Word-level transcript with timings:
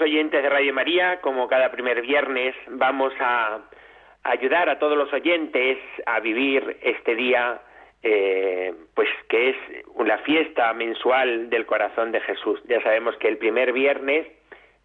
Oyentes 0.00 0.42
de 0.42 0.48
Radio 0.48 0.72
María, 0.74 1.20
como 1.20 1.48
cada 1.48 1.70
primer 1.70 2.02
viernes, 2.02 2.54
vamos 2.68 3.12
a 3.20 3.60
ayudar 4.22 4.68
a 4.68 4.78
todos 4.78 4.96
los 4.96 5.12
oyentes 5.12 5.78
a 6.06 6.20
vivir 6.20 6.78
este 6.82 7.14
día, 7.14 7.60
eh, 8.02 8.74
pues 8.94 9.08
que 9.28 9.50
es 9.50 9.56
la 10.04 10.18
fiesta 10.18 10.72
mensual 10.72 11.50
del 11.50 11.66
corazón 11.66 12.12
de 12.12 12.20
Jesús. 12.20 12.60
Ya 12.68 12.82
sabemos 12.82 13.16
que 13.16 13.28
el 13.28 13.38
primer 13.38 13.72
viernes 13.72 14.26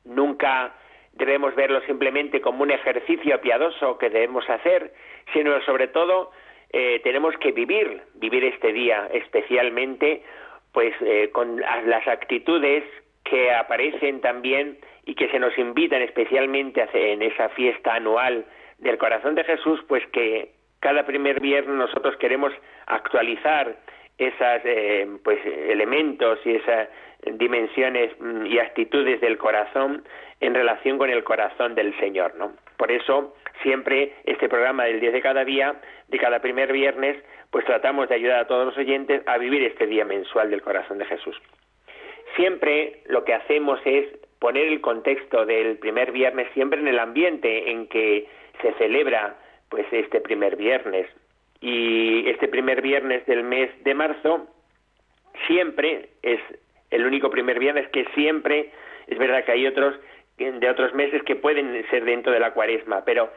nunca 0.05 0.73
debemos 1.13 1.55
verlo 1.55 1.81
simplemente 1.81 2.41
como 2.41 2.63
un 2.63 2.71
ejercicio 2.71 3.39
piadoso 3.41 3.97
que 3.97 4.09
debemos 4.09 4.49
hacer, 4.49 4.93
sino 5.33 5.61
sobre 5.63 5.87
todo 5.87 6.31
eh, 6.71 7.01
tenemos 7.03 7.35
que 7.37 7.51
vivir, 7.51 8.01
vivir 8.15 8.45
este 8.45 8.71
día 8.71 9.09
especialmente, 9.13 10.23
pues 10.71 10.93
eh, 11.01 11.29
con 11.31 11.59
las 11.59 12.07
actitudes 12.07 12.83
que 13.23 13.51
aparecen 13.51 14.21
también 14.21 14.77
y 15.11 15.15
que 15.15 15.27
se 15.27 15.39
nos 15.39 15.57
invitan 15.57 16.01
especialmente 16.01 16.87
en 16.93 17.21
esa 17.21 17.49
fiesta 17.49 17.95
anual 17.95 18.45
del 18.77 18.97
corazón 18.97 19.35
de 19.35 19.43
Jesús, 19.43 19.81
pues 19.89 20.01
que 20.13 20.53
cada 20.79 21.05
primer 21.05 21.41
viernes 21.41 21.75
nosotros 21.75 22.15
queremos 22.15 22.53
actualizar 22.85 23.75
esos 24.17 24.61
eh, 24.63 25.05
pues 25.21 25.37
elementos 25.45 26.39
y 26.45 26.55
esas 26.55 26.87
dimensiones 27.33 28.13
mm, 28.21 28.45
y 28.45 28.59
actitudes 28.59 29.19
del 29.19 29.37
corazón 29.37 30.05
en 30.39 30.53
relación 30.53 30.97
con 30.97 31.09
el 31.09 31.25
corazón 31.25 31.75
del 31.75 31.93
Señor, 31.99 32.35
¿no? 32.35 32.53
Por 32.77 32.89
eso 32.89 33.35
siempre 33.63 34.13
este 34.23 34.47
programa 34.47 34.85
del 34.85 35.01
10 35.01 35.11
de 35.11 35.21
cada 35.21 35.43
día, 35.43 35.75
de 36.07 36.17
cada 36.19 36.39
primer 36.39 36.71
viernes, 36.71 37.21
pues 37.49 37.65
tratamos 37.65 38.07
de 38.07 38.15
ayudar 38.15 38.39
a 38.39 38.47
todos 38.47 38.65
los 38.65 38.77
oyentes 38.77 39.23
a 39.27 39.37
vivir 39.37 39.61
este 39.63 39.87
día 39.87 40.05
mensual 40.05 40.51
del 40.51 40.61
corazón 40.61 40.99
de 40.99 41.05
Jesús. 41.05 41.35
Siempre 42.37 43.01
lo 43.07 43.25
que 43.25 43.33
hacemos 43.33 43.77
es 43.83 44.07
poner 44.41 44.65
el 44.65 44.81
contexto 44.81 45.45
del 45.45 45.77
primer 45.77 46.11
viernes 46.11 46.47
siempre 46.55 46.79
en 46.79 46.87
el 46.87 46.97
ambiente 46.97 47.69
en 47.69 47.85
que 47.85 48.27
se 48.59 48.73
celebra 48.73 49.37
pues 49.69 49.85
este 49.91 50.19
primer 50.19 50.55
viernes. 50.55 51.07
Y 51.61 52.27
este 52.27 52.47
primer 52.47 52.81
viernes 52.81 53.23
del 53.27 53.43
mes 53.43 53.69
de 53.83 53.93
marzo 53.93 54.47
siempre 55.45 56.09
es 56.23 56.39
el 56.89 57.05
único 57.05 57.29
primer 57.29 57.59
viernes 57.59 57.87
que 57.89 58.03
siempre 58.15 58.71
es 59.05 59.17
verdad 59.19 59.45
que 59.45 59.51
hay 59.51 59.67
otros 59.67 59.93
de 60.37 60.69
otros 60.71 60.91
meses 60.95 61.21
que 61.21 61.35
pueden 61.35 61.85
ser 61.91 62.03
dentro 62.03 62.33
de 62.33 62.39
la 62.39 62.51
cuaresma 62.51 63.05
pero 63.05 63.31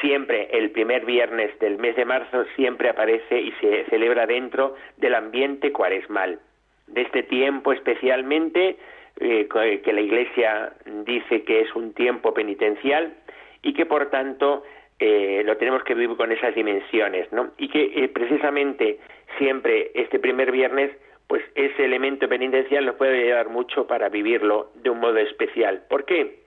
siempre 0.00 0.48
el 0.52 0.70
primer 0.70 1.04
viernes 1.04 1.56
del 1.58 1.76
mes 1.76 1.96
de 1.96 2.06
marzo 2.06 2.46
siempre 2.56 2.88
aparece 2.88 3.38
y 3.38 3.52
se 3.60 3.84
celebra 3.90 4.26
dentro 4.26 4.74
del 4.96 5.14
ambiente 5.14 5.70
cuaresmal. 5.70 6.40
De 6.86 7.02
este 7.02 7.24
tiempo 7.24 7.72
especialmente 7.74 8.78
eh, 9.18 9.48
que 9.82 9.92
la 9.94 10.00
Iglesia 10.02 10.74
dice 11.06 11.42
que 11.44 11.62
es 11.62 11.74
un 11.74 11.94
tiempo 11.94 12.34
penitencial 12.34 13.14
y 13.62 13.72
que 13.72 13.86
por 13.86 14.10
tanto 14.10 14.62
eh, 14.98 15.42
lo 15.42 15.56
tenemos 15.56 15.82
que 15.84 15.94
vivir 15.94 16.14
con 16.18 16.32
esas 16.32 16.54
dimensiones, 16.54 17.32
¿no? 17.32 17.52
Y 17.56 17.68
que 17.68 17.92
eh, 17.94 18.08
precisamente 18.08 18.98
siempre 19.38 19.90
este 19.94 20.18
primer 20.18 20.52
viernes, 20.52 20.90
pues 21.28 21.42
ese 21.54 21.86
elemento 21.86 22.28
penitencial 22.28 22.84
nos 22.84 22.96
puede 22.96 23.22
ayudar 23.22 23.48
mucho 23.48 23.86
para 23.86 24.10
vivirlo 24.10 24.70
de 24.74 24.90
un 24.90 25.00
modo 25.00 25.16
especial. 25.16 25.84
¿Por 25.88 26.04
qué? 26.04 26.40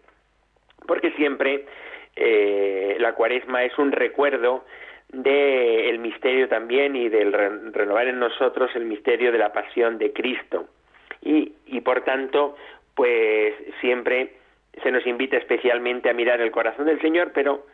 Porque 0.85 1.11
siempre 1.13 1.65
la 2.99 3.13
cuaresma 3.13 3.63
es 3.63 3.77
un 3.77 3.93
recuerdo 3.93 4.65
del 5.07 5.99
misterio 5.99 6.49
también 6.49 6.95
y 6.95 7.07
del 7.07 7.31
renovar 7.31 8.07
en 8.07 8.19
nosotros 8.19 8.69
el 8.75 8.85
misterio 8.85 9.31
de 9.31 9.37
la 9.37 9.53
pasión 9.53 9.97
de 9.97 10.11
Cristo 10.11 10.67
y, 11.21 11.53
y 11.65 11.81
por 11.81 12.01
tanto, 12.03 12.55
pues 12.95 13.53
siempre 13.81 14.33
se 14.83 14.91
nos 14.91 15.05
invita 15.05 15.37
especialmente 15.37 16.09
a 16.09 16.13
mirar 16.13 16.41
el 16.41 16.51
corazón 16.51 16.85
del 16.85 17.01
Señor, 17.01 17.31
pero 17.33 17.65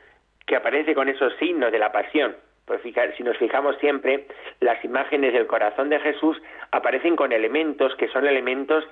que 0.46 0.56
aparece 0.56 0.94
con 0.94 1.10
esos 1.10 1.36
signos 1.38 1.72
de 1.72 1.80
la 1.80 1.92
pasión. 1.92 2.36
Pues 2.66 2.82
si 2.82 3.24
nos 3.24 3.38
fijamos 3.38 3.78
siempre, 3.78 4.26
las 4.60 4.84
imágenes 4.84 5.34
del 5.34 5.46
corazón 5.46 5.90
de 5.90 6.00
Jesús 6.00 6.42
aparecen 6.72 7.16
con 7.16 7.32
elementos 7.32 7.96
que 7.96 8.08
son 8.08 8.26
elementos 8.26 8.84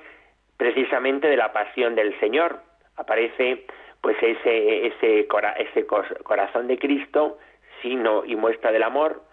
precisamente 0.58 1.28
de 1.28 1.38
la 1.38 1.52
pasión 1.54 1.96
del 1.96 2.18
Señor. 2.20 2.60
Aparece 2.98 3.66
pues 4.02 4.16
ese, 4.22 4.88
ese, 4.88 5.28
ese 5.58 5.88
corazón 6.24 6.68
de 6.68 6.78
Cristo, 6.78 7.40
signo 7.82 8.24
y 8.26 8.36
muestra 8.36 8.72
del 8.72 8.84
amor, 8.84 9.24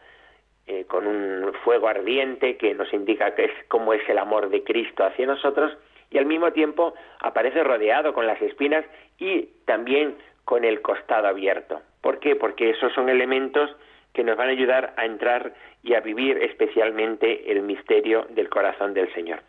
eh, 0.70 0.84
con 0.86 1.04
un 1.04 1.52
fuego 1.64 1.88
ardiente 1.88 2.56
que 2.56 2.74
nos 2.74 2.92
indica 2.92 3.34
que 3.34 3.46
es 3.46 3.50
cómo 3.66 3.92
es 3.92 4.08
el 4.08 4.18
amor 4.18 4.50
de 4.50 4.62
Cristo 4.62 5.02
hacia 5.04 5.26
nosotros 5.26 5.76
y 6.12 6.18
al 6.18 6.26
mismo 6.26 6.52
tiempo 6.52 6.94
aparece 7.18 7.64
rodeado 7.64 8.14
con 8.14 8.24
las 8.24 8.40
espinas 8.40 8.84
y 9.18 9.48
también 9.64 10.14
con 10.44 10.64
el 10.64 10.80
costado 10.80 11.26
abierto. 11.26 11.82
¿Por 12.00 12.20
qué? 12.20 12.36
Porque 12.36 12.70
esos 12.70 12.92
son 12.92 13.08
elementos 13.08 13.74
que 14.12 14.22
nos 14.22 14.36
van 14.36 14.46
a 14.46 14.52
ayudar 14.52 14.94
a 14.96 15.06
entrar 15.06 15.54
y 15.82 15.94
a 15.94 16.00
vivir 16.00 16.38
especialmente 16.38 17.50
el 17.50 17.62
misterio 17.62 18.28
del 18.30 18.48
corazón 18.48 18.94
del 18.94 19.12
Señor. 19.12 19.40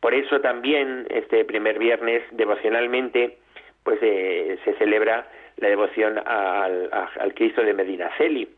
Por 0.00 0.14
eso 0.14 0.40
también 0.40 1.06
este 1.10 1.44
primer 1.44 1.78
viernes 1.78 2.22
devocionalmente 2.30 3.36
pues 3.82 3.98
eh, 4.00 4.58
se 4.64 4.72
celebra 4.76 5.28
la 5.58 5.68
devoción 5.68 6.16
al, 6.16 6.88
al 6.90 7.34
Cristo 7.34 7.60
de 7.60 7.74
Medinaceli, 7.74 8.48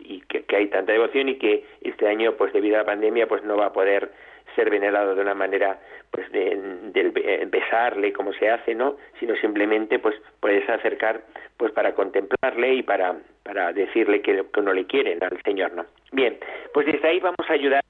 y 0.00 0.20
que, 0.22 0.44
hay 0.56 0.68
tanta 0.68 0.92
devoción 0.92 1.28
y 1.28 1.36
que 1.36 1.64
este 1.82 2.08
año 2.08 2.32
pues 2.32 2.52
debido 2.52 2.76
a 2.76 2.80
la 2.80 2.86
pandemia 2.86 3.26
pues 3.26 3.42
no 3.44 3.56
va 3.56 3.66
a 3.66 3.72
poder 3.72 4.12
ser 4.54 4.70
venerado 4.70 5.14
de 5.14 5.22
una 5.22 5.34
manera 5.34 5.80
pues 6.10 6.30
de, 6.30 7.46
besarle 7.46 8.12
como 8.12 8.32
se 8.32 8.50
hace 8.50 8.74
no 8.74 8.96
sino 9.18 9.34
simplemente 9.36 9.98
pues 9.98 10.16
puedes 10.40 10.68
acercar 10.68 11.22
pues 11.56 11.72
para 11.72 11.94
contemplarle 11.94 12.74
y 12.74 12.82
para 12.82 13.16
para 13.42 13.72
decirle 13.72 14.22
que, 14.22 14.44
que 14.52 14.60
no 14.60 14.72
le 14.72 14.86
quieren 14.86 15.22
al 15.22 15.40
señor 15.42 15.72
no 15.72 15.86
bien 16.12 16.38
pues 16.72 16.86
desde 16.86 17.08
ahí 17.08 17.20
vamos 17.20 17.48
a 17.48 17.52
ayudar 17.52 17.82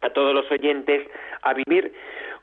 a 0.00 0.10
todos 0.10 0.34
los 0.34 0.50
oyentes 0.50 1.06
a 1.42 1.54
vivir 1.54 1.92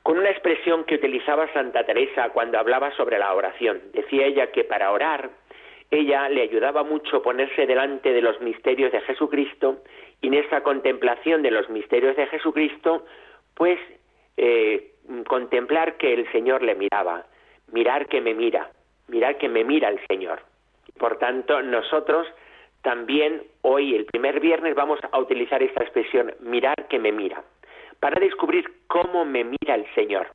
con 0.03 0.17
una 0.17 0.29
expresión 0.29 0.85
que 0.85 0.95
utilizaba 0.95 1.51
Santa 1.53 1.83
Teresa 1.83 2.29
cuando 2.29 2.57
hablaba 2.57 2.91
sobre 2.95 3.19
la 3.19 3.33
oración. 3.33 3.81
Decía 3.93 4.25
ella 4.25 4.47
que 4.47 4.63
para 4.63 4.91
orar 4.91 5.29
ella 5.91 6.29
le 6.29 6.43
ayudaba 6.43 6.83
mucho 6.83 7.21
ponerse 7.21 7.65
delante 7.65 8.13
de 8.13 8.21
los 8.21 8.39
misterios 8.41 8.91
de 8.91 9.01
Jesucristo 9.01 9.77
y 10.21 10.27
en 10.27 10.35
esa 10.35 10.61
contemplación 10.61 11.41
de 11.41 11.51
los 11.51 11.69
misterios 11.69 12.15
de 12.15 12.27
Jesucristo, 12.27 13.05
pues 13.55 13.79
eh, 14.37 14.91
contemplar 15.27 15.97
que 15.97 16.13
el 16.13 16.31
Señor 16.31 16.61
le 16.61 16.75
miraba, 16.75 17.25
mirar 17.71 18.07
que 18.07 18.21
me 18.21 18.33
mira, 18.33 18.69
mirar 19.07 19.37
que 19.37 19.49
me 19.49 19.63
mira 19.63 19.89
el 19.89 19.99
Señor. 20.07 20.41
Por 20.97 21.17
tanto, 21.17 21.61
nosotros 21.61 22.27
también 22.81 23.43
hoy, 23.61 23.95
el 23.95 24.05
primer 24.05 24.39
viernes, 24.39 24.75
vamos 24.75 24.99
a 25.11 25.19
utilizar 25.19 25.63
esta 25.63 25.83
expresión, 25.83 26.33
mirar 26.41 26.87
que 26.87 26.99
me 26.99 27.11
mira, 27.11 27.43
para 27.99 28.19
descubrir 28.19 28.71
cómo 28.87 29.25
me 29.25 29.43
mira 29.43 29.75
el 29.75 29.85
Señor. 29.95 30.27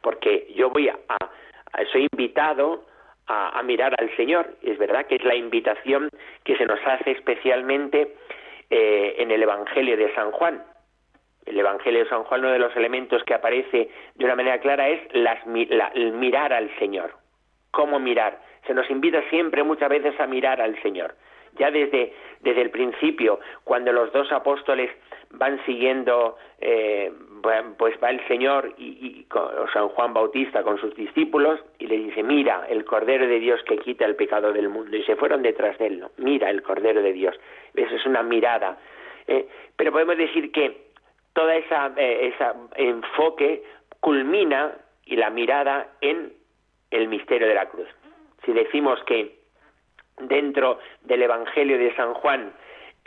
Porque 0.00 0.52
yo 0.56 0.70
voy 0.70 0.88
a 0.88 0.96
soy 1.92 2.08
invitado 2.10 2.84
a, 3.28 3.62
mirar 3.62 3.94
al 3.98 4.14
Señor. 4.16 4.54
Es 4.62 4.78
verdad 4.78 5.06
que 5.06 5.16
es 5.16 5.24
la 5.24 5.34
invitación 5.34 6.08
que 6.44 6.56
se 6.56 6.66
nos 6.66 6.80
hace 6.86 7.12
especialmente 7.12 8.14
eh, 8.70 9.16
en 9.18 9.30
el 9.30 9.42
Evangelio 9.42 9.96
de 9.96 10.12
San 10.14 10.32
Juan. 10.32 10.62
El 11.44 11.58
Evangelio 11.58 12.04
de 12.04 12.08
San 12.08 12.24
Juan, 12.24 12.40
uno 12.40 12.52
de 12.52 12.58
los 12.58 12.74
elementos 12.76 13.22
que 13.24 13.34
aparece 13.34 13.90
de 14.14 14.24
una 14.24 14.34
manera 14.34 14.58
clara 14.60 14.88
es 14.88 15.00
las, 15.12 15.38
el 15.94 16.12
mirar 16.12 16.52
al 16.52 16.70
Señor. 16.78 17.12
¿Cómo 17.70 17.98
mirar? 17.98 18.40
Se 18.66 18.74
nos 18.74 18.88
invita 18.90 19.22
siempre, 19.30 19.62
muchas 19.62 19.88
veces, 19.88 20.18
a 20.20 20.26
mirar 20.26 20.60
al 20.60 20.80
Señor. 20.82 21.14
Ya 21.58 21.70
desde, 21.70 22.12
desde 22.40 22.62
el 22.62 22.70
principio, 22.70 23.40
cuando 23.64 23.92
los 23.92 24.12
dos 24.12 24.30
apóstoles 24.32 24.90
van 25.30 25.64
siguiendo, 25.64 26.36
eh, 26.60 27.12
pues 27.76 27.94
va 28.02 28.10
el 28.10 28.26
Señor 28.26 28.74
y, 28.78 29.26
o 29.32 29.68
San 29.72 29.88
Juan 29.88 30.14
Bautista 30.14 30.62
con 30.62 30.78
sus 30.78 30.94
discípulos 30.94 31.60
y 31.78 31.86
le 31.86 31.96
dice, 31.98 32.22
mira 32.22 32.66
el 32.68 32.84
Cordero 32.84 33.26
de 33.26 33.38
Dios 33.38 33.60
que 33.64 33.78
quita 33.78 34.04
el 34.04 34.16
pecado 34.16 34.52
del 34.52 34.68
mundo. 34.68 34.96
Y 34.96 35.02
se 35.04 35.16
fueron 35.16 35.42
detrás 35.42 35.78
de 35.78 35.86
él, 35.86 36.00
¿no? 36.00 36.10
Mira 36.16 36.50
el 36.50 36.62
Cordero 36.62 37.02
de 37.02 37.12
Dios. 37.12 37.38
Eso 37.74 37.94
es 37.94 38.06
una 38.06 38.22
mirada. 38.22 38.78
Eh, 39.26 39.48
pero 39.76 39.92
podemos 39.92 40.16
decir 40.16 40.50
que 40.52 40.88
toda 41.32 41.54
esa, 41.56 41.92
eh, 41.96 42.32
esa 42.34 42.54
enfoque 42.76 43.62
culmina 44.00 44.72
y 45.04 45.16
la 45.16 45.30
mirada 45.30 45.88
en 46.00 46.32
el 46.90 47.08
misterio 47.08 47.46
de 47.46 47.54
la 47.54 47.66
cruz. 47.66 47.88
Si 48.44 48.52
decimos 48.52 49.02
que 49.04 49.38
dentro 50.20 50.78
del 51.02 51.22
Evangelio 51.22 51.78
de 51.78 51.94
San 51.94 52.14
Juan 52.14 52.52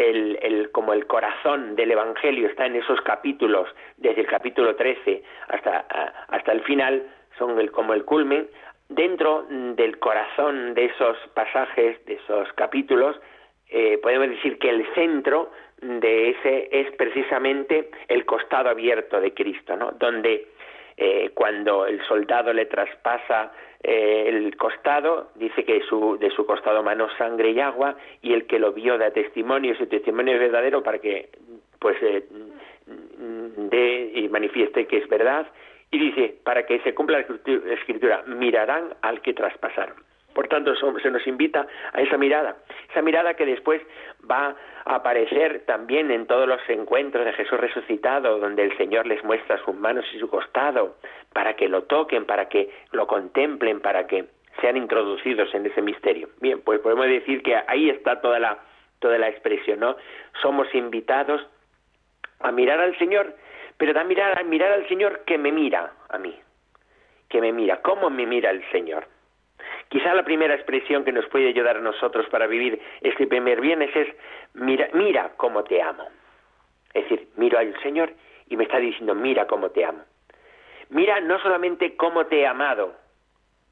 el, 0.10 0.70
como 0.72 0.94
el 0.94 1.06
corazón 1.06 1.76
del 1.76 1.92
Evangelio 1.92 2.48
está 2.48 2.66
en 2.66 2.76
esos 2.76 3.00
capítulos, 3.02 3.70
desde 3.98 4.22
el 4.22 4.28
capítulo 4.28 4.76
13 4.76 5.24
hasta, 5.50 5.80
hasta 6.28 6.52
el 6.52 6.62
final, 6.62 7.04
son 7.38 7.60
el, 7.60 7.72
como 7.72 7.94
el 7.94 8.06
culmen, 8.06 8.48
dentro 8.90 9.46
del 9.50 10.00
corazón 10.00 10.74
de 10.74 10.86
esos 10.86 11.18
pasajes, 11.34 12.04
de 12.06 12.16
esos 12.16 12.52
capítulos, 12.54 13.20
eh, 13.70 13.98
podemos 14.04 14.30
decir 14.30 14.60
que 14.60 14.70
el 14.70 14.86
centro 14.94 15.52
de 15.82 16.32
ese 16.32 16.70
es 16.72 16.92
precisamente 16.96 17.90
el 18.08 18.26
costado 18.26 18.70
abierto 18.70 19.20
de 19.20 19.34
Cristo, 19.34 19.76
¿no? 19.78 19.92
donde 19.94 20.50
eh, 20.98 21.32
cuando 21.34 21.88
el 21.88 22.06
soldado 22.06 22.54
le 22.54 22.66
traspasa 22.66 23.52
eh, 23.84 24.26
el 24.28 24.56
costado, 24.58 25.32
dice 25.36 25.64
que 25.64 25.82
su, 25.82 26.18
de 26.20 26.30
su 26.32 26.46
costado 26.46 26.84
manó 26.84 27.10
sangre 27.18 27.52
y 27.52 27.60
agua, 27.60 27.96
y 28.22 28.34
el 28.34 28.46
que 28.46 28.60
lo 28.60 28.74
vio 28.74 28.98
da 28.98 29.12
testimonio, 29.12 29.76
su 29.76 29.88
testimonio 29.88 30.36
es 30.36 30.40
verdadero 30.40 30.84
para 30.84 31.00
que 31.00 31.30
pues 31.80 31.98
eh, 32.02 32.24
dé 33.58 34.12
y 34.16 34.30
manifieste 34.30 34.86
que 34.86 34.98
es 34.98 35.10
verdad, 35.10 35.48
y 35.90 35.98
dice, 35.98 36.36
para 36.44 36.66
que 36.66 36.80
se 36.80 36.94
cumpla 36.94 37.26
la 37.46 37.74
escritura, 37.74 38.24
mirarán 38.28 38.94
al 39.02 39.22
que 39.22 39.34
traspasaron. 39.34 39.96
Por 40.34 40.48
tanto, 40.48 40.74
se 40.76 41.12
nos 41.12 41.28
invita 41.28 41.68
a 41.94 42.02
esa 42.02 42.18
mirada, 42.18 42.56
esa 42.90 43.02
mirada 43.02 43.34
que 43.34 43.46
después 43.46 43.82
va 44.30 44.56
a 44.86 44.96
aparecer 44.96 45.66
también 45.66 46.12
en 46.12 46.26
todos 46.26 46.48
los 46.48 46.62
encuentros 46.70 47.26
de 47.26 47.34
Jesús 47.34 47.60
resucitado, 47.60 48.40
donde 48.40 48.64
el 48.64 48.78
Señor 48.78 49.06
les 49.08 49.24
muestra 49.24 49.58
sus 49.64 49.76
manos 49.76 50.06
y 50.14 50.20
su 50.20 50.30
costado, 50.30 50.96
para 51.34 51.56
que 51.56 51.68
lo 51.68 51.84
toquen, 51.84 52.26
para 52.26 52.48
que 52.48 52.70
lo 52.92 53.08
contemplen, 53.08 53.82
para 53.82 54.08
que 54.08 54.26
sean 54.60 54.78
introducidos 54.78 55.54
en 55.54 55.66
ese 55.66 55.82
misterio. 55.82 56.30
Bien, 56.40 56.62
pues 56.62 56.80
podemos 56.80 57.08
decir 57.08 57.42
que 57.44 57.56
ahí 57.68 57.90
está 57.90 58.22
toda 58.22 58.40
la, 58.40 58.58
toda 59.00 59.18
la 59.18 59.30
expresión, 59.30 59.80
¿no? 59.80 59.96
Somos 60.42 60.74
invitados 60.74 61.46
a 62.40 62.52
mirar 62.52 62.80
al 62.80 62.98
Señor, 62.98 63.36
pero 63.78 63.94
también 63.94 64.22
a 64.22 64.44
mirar 64.44 64.72
al 64.72 64.88
Señor 64.88 65.22
que 65.26 65.38
me 65.38 65.52
mira 65.52 65.94
a 66.10 66.18
mí, 66.18 66.38
que 67.30 67.42
me 67.42 67.52
mira, 67.52 67.82
¿cómo 67.82 68.10
me 68.10 68.26
mira 68.26 68.52
el 68.52 68.64
Señor? 68.72 69.06
Quizá 69.90 70.14
la 70.14 70.24
primera 70.24 70.56
expresión 70.56 71.04
que 71.04 71.12
nos 71.12 71.26
puede 71.28 71.50
ayudar 71.50 71.78
a 71.78 71.82
nosotros 71.82 72.28
para 72.30 72.48
vivir 72.48 72.82
este 73.02 73.28
primer 73.28 73.62
viernes 73.62 73.96
es 73.96 74.08
mira, 74.54 74.90
mira 74.94 75.32
cómo 75.38 75.64
te 75.64 75.82
amo. 75.82 76.08
Es 76.94 77.04
decir, 77.04 77.28
miro 77.38 77.58
al 77.58 77.80
Señor 77.82 78.14
y 78.48 78.58
me 78.58 78.64
está 78.64 78.78
diciendo, 78.78 79.16
mira 79.16 79.48
cómo 79.48 79.70
te 79.70 79.86
amo. 79.86 80.04
Mira 80.90 81.20
no 81.22 81.40
solamente 81.40 81.96
cómo 81.96 82.26
te 82.26 82.42
he 82.42 82.48
amado, 82.48 82.94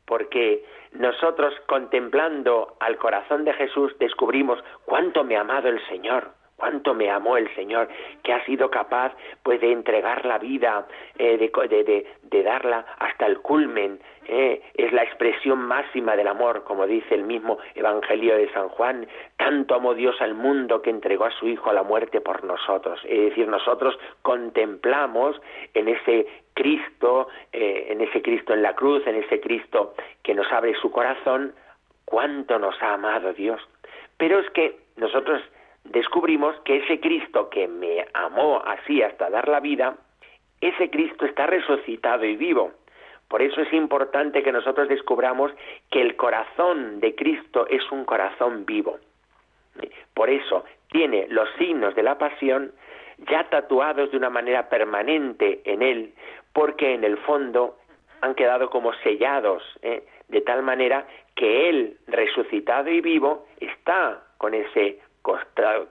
porque 0.06 0.63
nosotros 0.94 1.54
contemplando 1.68 2.78
al 2.80 2.98
corazón 2.98 3.44
de 3.44 3.54
Jesús 3.54 3.96
descubrimos 4.00 4.63
cuánto 4.86 5.24
me 5.24 5.36
ha 5.36 5.42
amado 5.42 5.68
el 5.69 5.86
Señor, 5.88 6.31
cuánto 6.59 6.94
me 6.94 7.09
amó 7.09 7.38
el 7.38 7.53
Señor, 7.56 7.88
que 8.23 8.33
ha 8.33 8.44
sido 8.45 8.69
capaz 8.69 9.13
pues 9.44 9.61
de 9.61 9.71
entregar 9.71 10.25
la 10.25 10.38
vida, 10.38 10.85
eh, 11.17 11.38
de, 11.38 12.06
de, 12.21 12.44
darla 12.44 12.85
hasta 13.00 13.25
el 13.25 13.39
culmen. 13.39 14.00
Eh, 14.25 14.61
es 14.75 14.94
la 14.94 15.03
expresión 15.03 15.59
máxima 15.59 16.15
del 16.15 16.27
amor, 16.27 16.63
como 16.63 16.85
dice 16.85 17.15
el 17.15 17.23
mismo 17.23 17.57
Evangelio 17.73 18.35
de 18.35 18.51
San 18.51 18.69
Juan. 18.69 19.07
Tanto 19.38 19.75
amó 19.75 19.95
Dios 19.95 20.21
al 20.21 20.35
mundo 20.35 20.81
que 20.81 20.91
entregó 20.91 21.25
a 21.25 21.31
su 21.31 21.47
Hijo 21.47 21.69
a 21.69 21.73
la 21.73 21.83
muerte 21.83 22.21
por 22.21 22.44
nosotros. 22.44 23.00
Es 23.05 23.29
decir, 23.29 23.47
nosotros 23.47 23.97
contemplamos 24.21 25.41
en 25.73 25.88
ese 25.88 26.27
Cristo, 26.53 27.29
eh, 27.53 27.88
en 27.89 28.01
ese 28.01 28.21
Cristo 28.21 28.53
en 28.53 28.62
la 28.62 28.75
cruz, 28.75 29.07
en 29.07 29.15
ese 29.15 29.39
Cristo 29.39 29.94
que 30.23 30.35
nos 30.35 30.51
abre 30.51 30.73
su 30.75 30.91
corazón, 30.91 31.53
cuánto 32.05 32.59
nos 32.59 32.79
ha 32.81 32.94
amado 32.94 33.33
Dios. 33.33 33.62
Pero 34.17 34.39
es 34.39 34.50
que 34.50 34.77
nosotros 34.97 35.41
descubrimos 35.83 36.55
que 36.61 36.77
ese 36.77 36.99
Cristo 36.99 37.49
que 37.49 37.67
me 37.67 38.05
amó 38.13 38.61
así 38.65 39.01
hasta 39.01 39.29
dar 39.29 39.47
la 39.47 39.59
vida, 39.59 39.97
ese 40.61 40.89
Cristo 40.89 41.25
está 41.25 41.47
resucitado 41.47 42.25
y 42.25 42.35
vivo. 42.35 42.71
Por 43.27 43.41
eso 43.41 43.61
es 43.61 43.71
importante 43.73 44.41
que 44.41 44.51
nosotros 44.51 44.89
descubramos 44.89 45.51
que 45.91 46.01
el 46.01 46.15
corazón 46.15 46.99
de 46.99 47.15
Cristo 47.15 47.67
es 47.67 47.89
un 47.91 48.03
corazón 48.05 48.65
vivo. 48.65 48.97
Por 50.13 50.29
eso 50.29 50.65
tiene 50.91 51.27
los 51.29 51.47
signos 51.57 51.95
de 51.95 52.03
la 52.03 52.17
pasión 52.17 52.73
ya 53.29 53.43
tatuados 53.49 54.11
de 54.11 54.17
una 54.17 54.29
manera 54.29 54.69
permanente 54.69 55.61
en 55.65 55.81
él, 55.81 56.13
porque 56.53 56.93
en 56.93 57.03
el 57.03 57.17
fondo 57.17 57.77
han 58.21 58.35
quedado 58.35 58.69
como 58.69 58.93
sellados, 59.03 59.63
¿eh? 59.81 60.03
de 60.27 60.41
tal 60.41 60.63
manera 60.63 61.05
que 61.35 61.69
él, 61.69 61.97
resucitado 62.07 62.89
y 62.89 63.01
vivo, 63.01 63.45
está 63.59 64.23
con 64.37 64.53
ese 64.53 64.99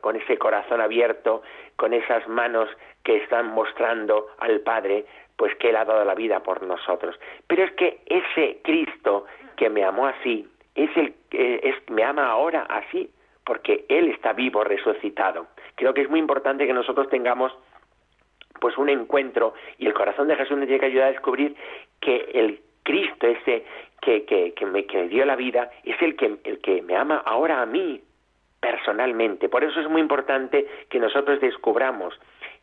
con 0.00 0.16
ese 0.16 0.38
corazón 0.38 0.80
abierto, 0.80 1.42
con 1.76 1.92
esas 1.92 2.26
manos 2.28 2.68
que 3.04 3.16
están 3.16 3.52
mostrando 3.52 4.28
al 4.38 4.60
Padre, 4.60 5.06
pues 5.36 5.54
que 5.56 5.70
Él 5.70 5.76
ha 5.76 5.84
dado 5.84 6.04
la 6.04 6.14
vida 6.14 6.40
por 6.40 6.62
nosotros. 6.62 7.18
Pero 7.46 7.64
es 7.64 7.72
que 7.72 8.00
ese 8.06 8.58
Cristo 8.62 9.26
que 9.56 9.70
me 9.70 9.84
amó 9.84 10.06
así, 10.06 10.48
es 10.74 10.90
el 10.96 11.14
es, 11.30 11.74
me 11.90 12.04
ama 12.04 12.28
ahora 12.28 12.62
así, 12.68 13.10
porque 13.44 13.84
Él 13.88 14.08
está 14.08 14.32
vivo, 14.32 14.64
resucitado. 14.64 15.46
Creo 15.74 15.94
que 15.94 16.02
es 16.02 16.10
muy 16.10 16.20
importante 16.20 16.66
que 16.66 16.72
nosotros 16.72 17.08
tengamos 17.08 17.52
pues 18.60 18.76
un 18.76 18.88
encuentro 18.88 19.54
y 19.78 19.86
el 19.86 19.94
corazón 19.94 20.28
de 20.28 20.36
Jesús 20.36 20.56
nos 20.56 20.66
tiene 20.66 20.80
que 20.80 20.86
ayudar 20.86 21.08
a 21.08 21.12
descubrir 21.12 21.54
que 22.00 22.30
el 22.34 22.60
Cristo 22.82 23.26
ese 23.26 23.64
que, 24.00 24.24
que, 24.24 24.52
que, 24.54 24.66
me, 24.66 24.86
que 24.86 25.08
dio 25.08 25.24
la 25.24 25.36
vida 25.36 25.70
es 25.84 26.00
el 26.02 26.16
que, 26.16 26.38
el 26.44 26.58
que 26.60 26.82
me 26.82 26.96
ama 26.96 27.22
ahora 27.24 27.62
a 27.62 27.66
mí, 27.66 28.00
personalmente. 28.60 29.48
Por 29.48 29.64
eso 29.64 29.80
es 29.80 29.88
muy 29.88 30.00
importante 30.00 30.66
que 30.88 30.98
nosotros 30.98 31.40
descubramos 31.40 32.18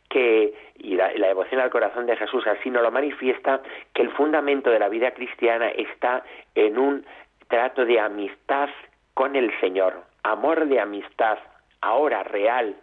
que, 0.08 0.54
y 0.76 0.94
la, 0.94 1.08
devoción 1.08 1.60
al 1.60 1.70
corazón 1.70 2.06
de 2.06 2.16
Jesús 2.16 2.46
así 2.46 2.70
nos 2.70 2.82
lo 2.82 2.90
manifiesta, 2.90 3.60
que 3.92 4.02
el 4.02 4.10
fundamento 4.10 4.70
de 4.70 4.78
la 4.78 4.88
vida 4.88 5.12
cristiana 5.12 5.68
está 5.68 6.22
en 6.54 6.78
un 6.78 7.06
trato 7.48 7.84
de 7.84 8.00
amistad 8.00 8.68
con 9.14 9.36
el 9.36 9.52
Señor, 9.60 10.04
amor 10.22 10.66
de 10.66 10.80
amistad, 10.80 11.38
ahora 11.80 12.22
real. 12.22 12.76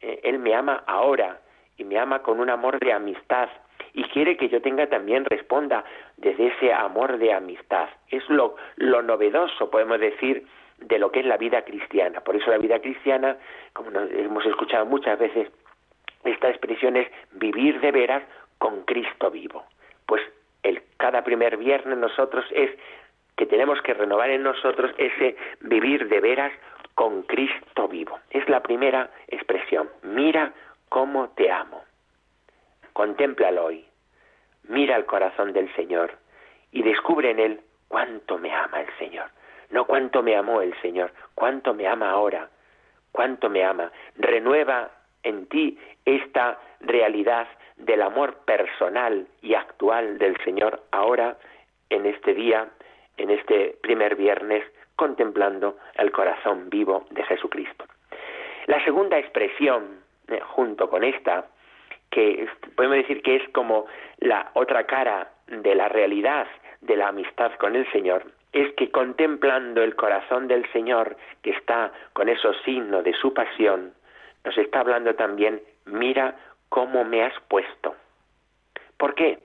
Eh, 0.00 0.20
él 0.24 0.38
me 0.38 0.54
ama 0.54 0.82
ahora 0.86 1.40
y 1.76 1.84
me 1.84 1.98
ama 1.98 2.22
con 2.22 2.40
un 2.40 2.50
amor 2.50 2.78
de 2.78 2.92
amistad 2.92 3.48
y 3.94 4.04
quiere 4.04 4.36
que 4.36 4.48
yo 4.48 4.62
tenga 4.62 4.86
también 4.86 5.24
responda 5.24 5.84
desde 6.16 6.48
ese 6.48 6.72
amor 6.72 7.18
de 7.18 7.32
amistad. 7.32 7.88
Es 8.08 8.28
lo, 8.30 8.56
lo 8.76 9.02
novedoso, 9.02 9.70
podemos 9.70 10.00
decir, 10.00 10.46
de 10.84 10.98
lo 10.98 11.10
que 11.10 11.20
es 11.20 11.26
la 11.26 11.36
vida 11.36 11.62
cristiana. 11.62 12.20
Por 12.20 12.36
eso 12.36 12.50
la 12.50 12.58
vida 12.58 12.80
cristiana, 12.80 13.36
como 13.72 13.90
hemos 13.90 14.44
escuchado 14.46 14.86
muchas 14.86 15.18
veces, 15.18 15.48
esta 16.24 16.48
expresión 16.48 16.96
es 16.96 17.08
vivir 17.32 17.80
de 17.80 17.90
veras 17.90 18.22
con 18.58 18.82
Cristo 18.82 19.30
vivo. 19.30 19.64
Pues 20.06 20.22
el, 20.62 20.82
cada 20.96 21.24
primer 21.24 21.56
viernes 21.56 21.98
nosotros 21.98 22.44
es 22.52 22.70
que 23.36 23.46
tenemos 23.46 23.80
que 23.82 23.94
renovar 23.94 24.30
en 24.30 24.42
nosotros 24.42 24.92
ese 24.98 25.36
vivir 25.60 26.08
de 26.08 26.20
veras 26.20 26.52
con 26.94 27.22
Cristo 27.22 27.88
vivo. 27.88 28.20
Es 28.30 28.48
la 28.48 28.60
primera 28.60 29.10
expresión. 29.28 29.88
Mira 30.02 30.52
cómo 30.88 31.30
te 31.30 31.50
amo. 31.50 31.82
Contémplalo 32.92 33.64
hoy. 33.64 33.84
Mira 34.68 34.96
el 34.96 35.06
corazón 35.06 35.52
del 35.52 35.74
Señor 35.74 36.12
y 36.70 36.82
descubre 36.82 37.30
en 37.30 37.40
él 37.40 37.60
cuánto 37.88 38.38
me 38.38 38.52
ama 38.54 38.80
el 38.80 38.98
Señor. 38.98 39.26
No 39.72 39.86
cuánto 39.86 40.22
me 40.22 40.36
amó 40.36 40.60
el 40.60 40.78
Señor, 40.80 41.12
cuánto 41.34 41.74
me 41.74 41.88
ama 41.88 42.10
ahora, 42.10 42.48
cuánto 43.10 43.48
me 43.48 43.64
ama. 43.64 43.90
Renueva 44.16 44.90
en 45.22 45.46
ti 45.46 45.78
esta 46.04 46.58
realidad 46.80 47.48
del 47.76 48.02
amor 48.02 48.36
personal 48.44 49.26
y 49.40 49.54
actual 49.54 50.18
del 50.18 50.36
Señor 50.44 50.82
ahora, 50.90 51.36
en 51.90 52.06
este 52.06 52.34
día, 52.34 52.68
en 53.16 53.30
este 53.30 53.76
primer 53.82 54.14
viernes, 54.14 54.64
contemplando 54.96 55.78
el 55.94 56.12
corazón 56.12 56.68
vivo 56.68 57.06
de 57.10 57.24
Jesucristo. 57.24 57.86
La 58.66 58.82
segunda 58.84 59.18
expresión, 59.18 60.00
eh, 60.28 60.40
junto 60.40 60.88
con 60.88 61.02
esta, 61.02 61.46
que 62.10 62.46
podemos 62.76 62.98
decir 62.98 63.22
que 63.22 63.36
es 63.36 63.48
como 63.50 63.86
la 64.18 64.50
otra 64.52 64.84
cara 64.84 65.32
de 65.46 65.74
la 65.74 65.88
realidad 65.88 66.46
de 66.82 66.96
la 66.96 67.08
amistad 67.08 67.52
con 67.54 67.74
el 67.74 67.90
Señor, 67.90 68.24
es 68.52 68.72
que 68.74 68.90
contemplando 68.90 69.82
el 69.82 69.96
corazón 69.96 70.48
del 70.48 70.70
Señor, 70.72 71.16
que 71.42 71.50
está 71.50 71.92
con 72.12 72.28
esos 72.28 72.56
signos 72.64 73.04
de 73.04 73.14
su 73.14 73.32
pasión, 73.32 73.94
nos 74.44 74.56
está 74.58 74.80
hablando 74.80 75.14
también, 75.14 75.62
mira 75.86 76.36
cómo 76.68 77.04
me 77.04 77.22
has 77.22 77.38
puesto. 77.48 77.94
¿Por 78.96 79.14
qué? 79.14 79.38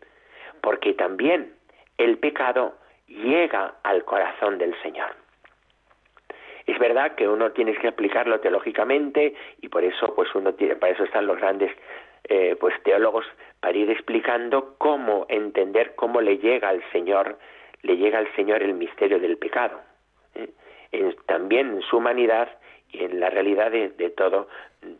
Porque 0.61 0.93
también 0.93 1.53
el 1.97 2.17
pecado 2.17 2.75
llega 3.07 3.75
al 3.83 4.03
corazón 4.03 4.57
del 4.57 4.79
Señor. 4.81 5.15
Es 6.65 6.77
verdad 6.79 7.15
que 7.15 7.27
uno 7.27 7.51
tiene 7.51 7.73
que 7.75 7.87
explicarlo 7.87 8.41
teológicamente 8.41 9.33
y 9.61 9.69
por 9.69 9.85
eso, 9.85 10.13
pues 10.13 10.33
uno 10.35 10.53
tiene, 10.53 10.75
para 10.75 10.93
eso 10.93 11.05
están 11.05 11.25
los 11.25 11.37
grandes 11.37 11.71
eh, 12.25 12.57
pues 12.59 12.75
teólogos 12.83 13.25
para 13.61 13.77
ir 13.77 13.89
explicando 13.89 14.75
cómo 14.77 15.25
entender 15.29 15.95
cómo 15.95 16.19
le 16.19 16.37
llega 16.39 16.67
al 16.67 16.83
Señor, 16.91 17.37
le 17.87 17.97
llega 17.97 18.19
al 18.19 18.33
Señor 18.35 18.61
el 18.61 18.73
misterio 18.73 19.19
del 19.19 19.37
pecado. 19.37 19.79
¿eh? 20.35 20.49
también 21.25 21.69
en 21.75 21.81
su 21.81 21.97
humanidad 21.97 22.49
y 22.91 23.03
en 23.03 23.19
la 23.19 23.29
realidad 23.29 23.71
de, 23.71 24.09
todo 24.15 24.47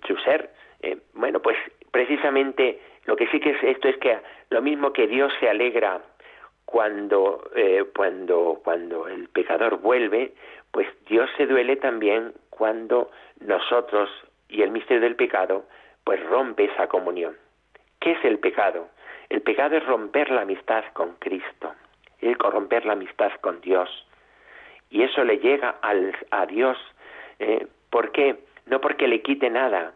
su 0.06 0.16
ser. 0.18 0.50
Eh, 0.82 0.98
bueno, 1.14 1.42
pues 1.42 1.58
precisamente 1.92 2.80
lo 3.06 3.16
que 3.16 3.28
sí 3.28 3.40
que 3.40 3.52
es 3.52 3.64
esto 3.64 3.88
es 3.88 3.98
que 3.98 4.18
lo 4.50 4.62
mismo 4.62 4.94
que 4.94 5.08
Dios 5.08 5.34
se 5.40 5.50
alegra 5.50 6.02
cuando, 6.66 7.50
cuando, 7.96 8.60
cuando 8.64 9.08
el 9.08 9.30
pecador 9.30 9.80
vuelve, 9.80 10.34
pues 10.72 10.88
Dios 11.08 11.30
se 11.38 11.46
duele 11.46 11.78
también 11.78 12.34
cuando 12.50 13.10
nosotros 13.40 14.10
y 14.50 14.62
el 14.62 14.72
misterio 14.72 15.02
del 15.02 15.16
pecado 15.16 15.66
pues 16.04 16.24
rompe 16.26 16.66
esa 16.66 16.88
comunión. 16.88 17.36
¿Qué 18.00 18.12
es 18.12 18.24
el 18.24 18.40
pecado? 18.40 18.88
El 19.30 19.42
pecado 19.42 19.76
es 19.76 19.86
romper 19.86 20.32
la 20.32 20.42
amistad 20.42 20.86
con 20.94 21.16
Cristo, 21.16 21.74
es 22.22 22.38
corromper 22.38 22.86
la 22.86 22.94
amistad 22.94 23.32
con 23.42 23.62
Dios. 23.62 23.90
Y 24.90 25.04
eso 25.04 25.24
le 25.24 25.40
llega 25.40 25.76
al, 25.82 26.16
a 26.32 26.46
Dios. 26.46 26.78
¿eh? 27.40 27.68
¿Por 27.90 28.12
qué? 28.12 28.38
No 28.66 28.82
porque 28.82 29.08
le 29.08 29.22
quite 29.22 29.50
nada, 29.50 29.94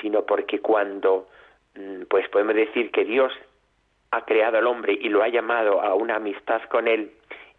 sino 0.00 0.24
porque 0.24 0.60
cuando, 0.60 1.28
mm, 1.74 2.02
pues 2.08 2.28
podemos 2.28 2.54
decir 2.54 2.90
que 2.90 3.04
Dios 3.04 3.32
ha 4.10 4.24
creado 4.24 4.58
al 4.58 4.66
hombre 4.66 4.98
y 5.00 5.08
lo 5.08 5.22
ha 5.22 5.28
llamado 5.28 5.80
a 5.82 5.94
una 5.94 6.16
amistad 6.16 6.62
con 6.64 6.88
él, 6.88 7.12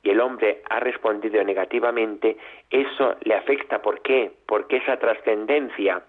y 0.04 0.10
el 0.10 0.20
hombre 0.20 0.64
ha 0.70 0.80
respondido 0.80 1.44
negativamente, 1.44 2.38
eso 2.70 3.16
le 3.22 3.36
afecta. 3.36 3.82
¿Por 3.82 4.02
qué? 4.02 4.32
Porque 4.48 4.78
esa 4.78 4.98
trascendencia 4.98 6.02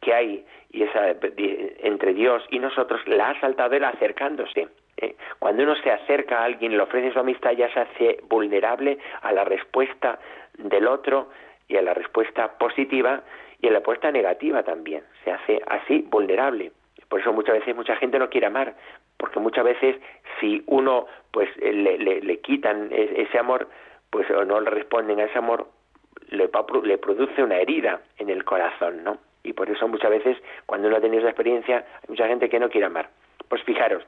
que 0.00 0.12
hay 0.12 0.44
y 0.70 0.82
esa, 0.82 1.10
entre 1.10 2.14
Dios 2.14 2.42
y 2.50 2.58
nosotros 2.58 3.00
la 3.06 3.30
ha 3.30 3.40
saltado 3.40 3.74
él 3.74 3.84
acercándose. 3.84 4.68
¿Eh? 5.00 5.16
Cuando 5.38 5.62
uno 5.62 5.74
se 5.76 5.90
acerca 5.90 6.40
a 6.40 6.44
alguien 6.44 6.72
y 6.72 6.76
le 6.76 6.82
ofrece 6.82 7.12
su 7.12 7.18
amistad, 7.18 7.52
ya 7.52 7.72
se 7.72 7.80
hace 7.80 8.20
vulnerable 8.28 8.98
a 9.22 9.32
la 9.32 9.44
respuesta 9.44 10.18
del 10.58 10.86
otro 10.86 11.28
y 11.68 11.76
a 11.76 11.82
la 11.82 11.94
respuesta 11.94 12.58
positiva 12.58 13.22
y 13.60 13.68
a 13.68 13.70
la 13.70 13.78
respuesta 13.78 14.10
negativa 14.10 14.62
también. 14.62 15.02
Se 15.24 15.30
hace 15.32 15.60
así 15.66 16.06
vulnerable. 16.08 16.72
Por 17.08 17.20
eso 17.20 17.32
muchas 17.32 17.58
veces 17.58 17.74
mucha 17.74 17.96
gente 17.96 18.18
no 18.18 18.30
quiere 18.30 18.46
amar, 18.46 18.74
porque 19.16 19.40
muchas 19.40 19.64
veces 19.64 19.96
si 20.38 20.62
uno 20.66 21.06
pues 21.32 21.48
le, 21.56 21.98
le, 21.98 22.40
quitan 22.40 22.88
e, 22.92 23.22
ese 23.22 23.38
amor, 23.38 23.68
pues 24.10 24.30
o 24.30 24.44
no 24.44 24.60
le 24.60 24.70
responden 24.70 25.20
a 25.20 25.24
ese 25.24 25.38
amor, 25.38 25.66
le, 26.28 26.48
le 26.84 26.98
produce 26.98 27.42
una 27.42 27.56
herida 27.56 28.00
en 28.18 28.30
el 28.30 28.44
corazón, 28.44 29.02
¿no? 29.02 29.18
Y 29.42 29.52
por 29.52 29.68
eso 29.70 29.88
muchas 29.88 30.10
veces, 30.10 30.36
cuando 30.66 30.88
uno 30.88 30.98
ha 30.98 31.00
tenido 31.00 31.20
esa 31.20 31.30
experiencia, 31.30 31.78
hay 31.78 32.08
mucha 32.08 32.28
gente 32.28 32.48
que 32.48 32.60
no 32.60 32.68
quiere 32.68 32.86
amar. 32.86 33.08
Pues 33.48 33.62
fijaros, 33.64 34.04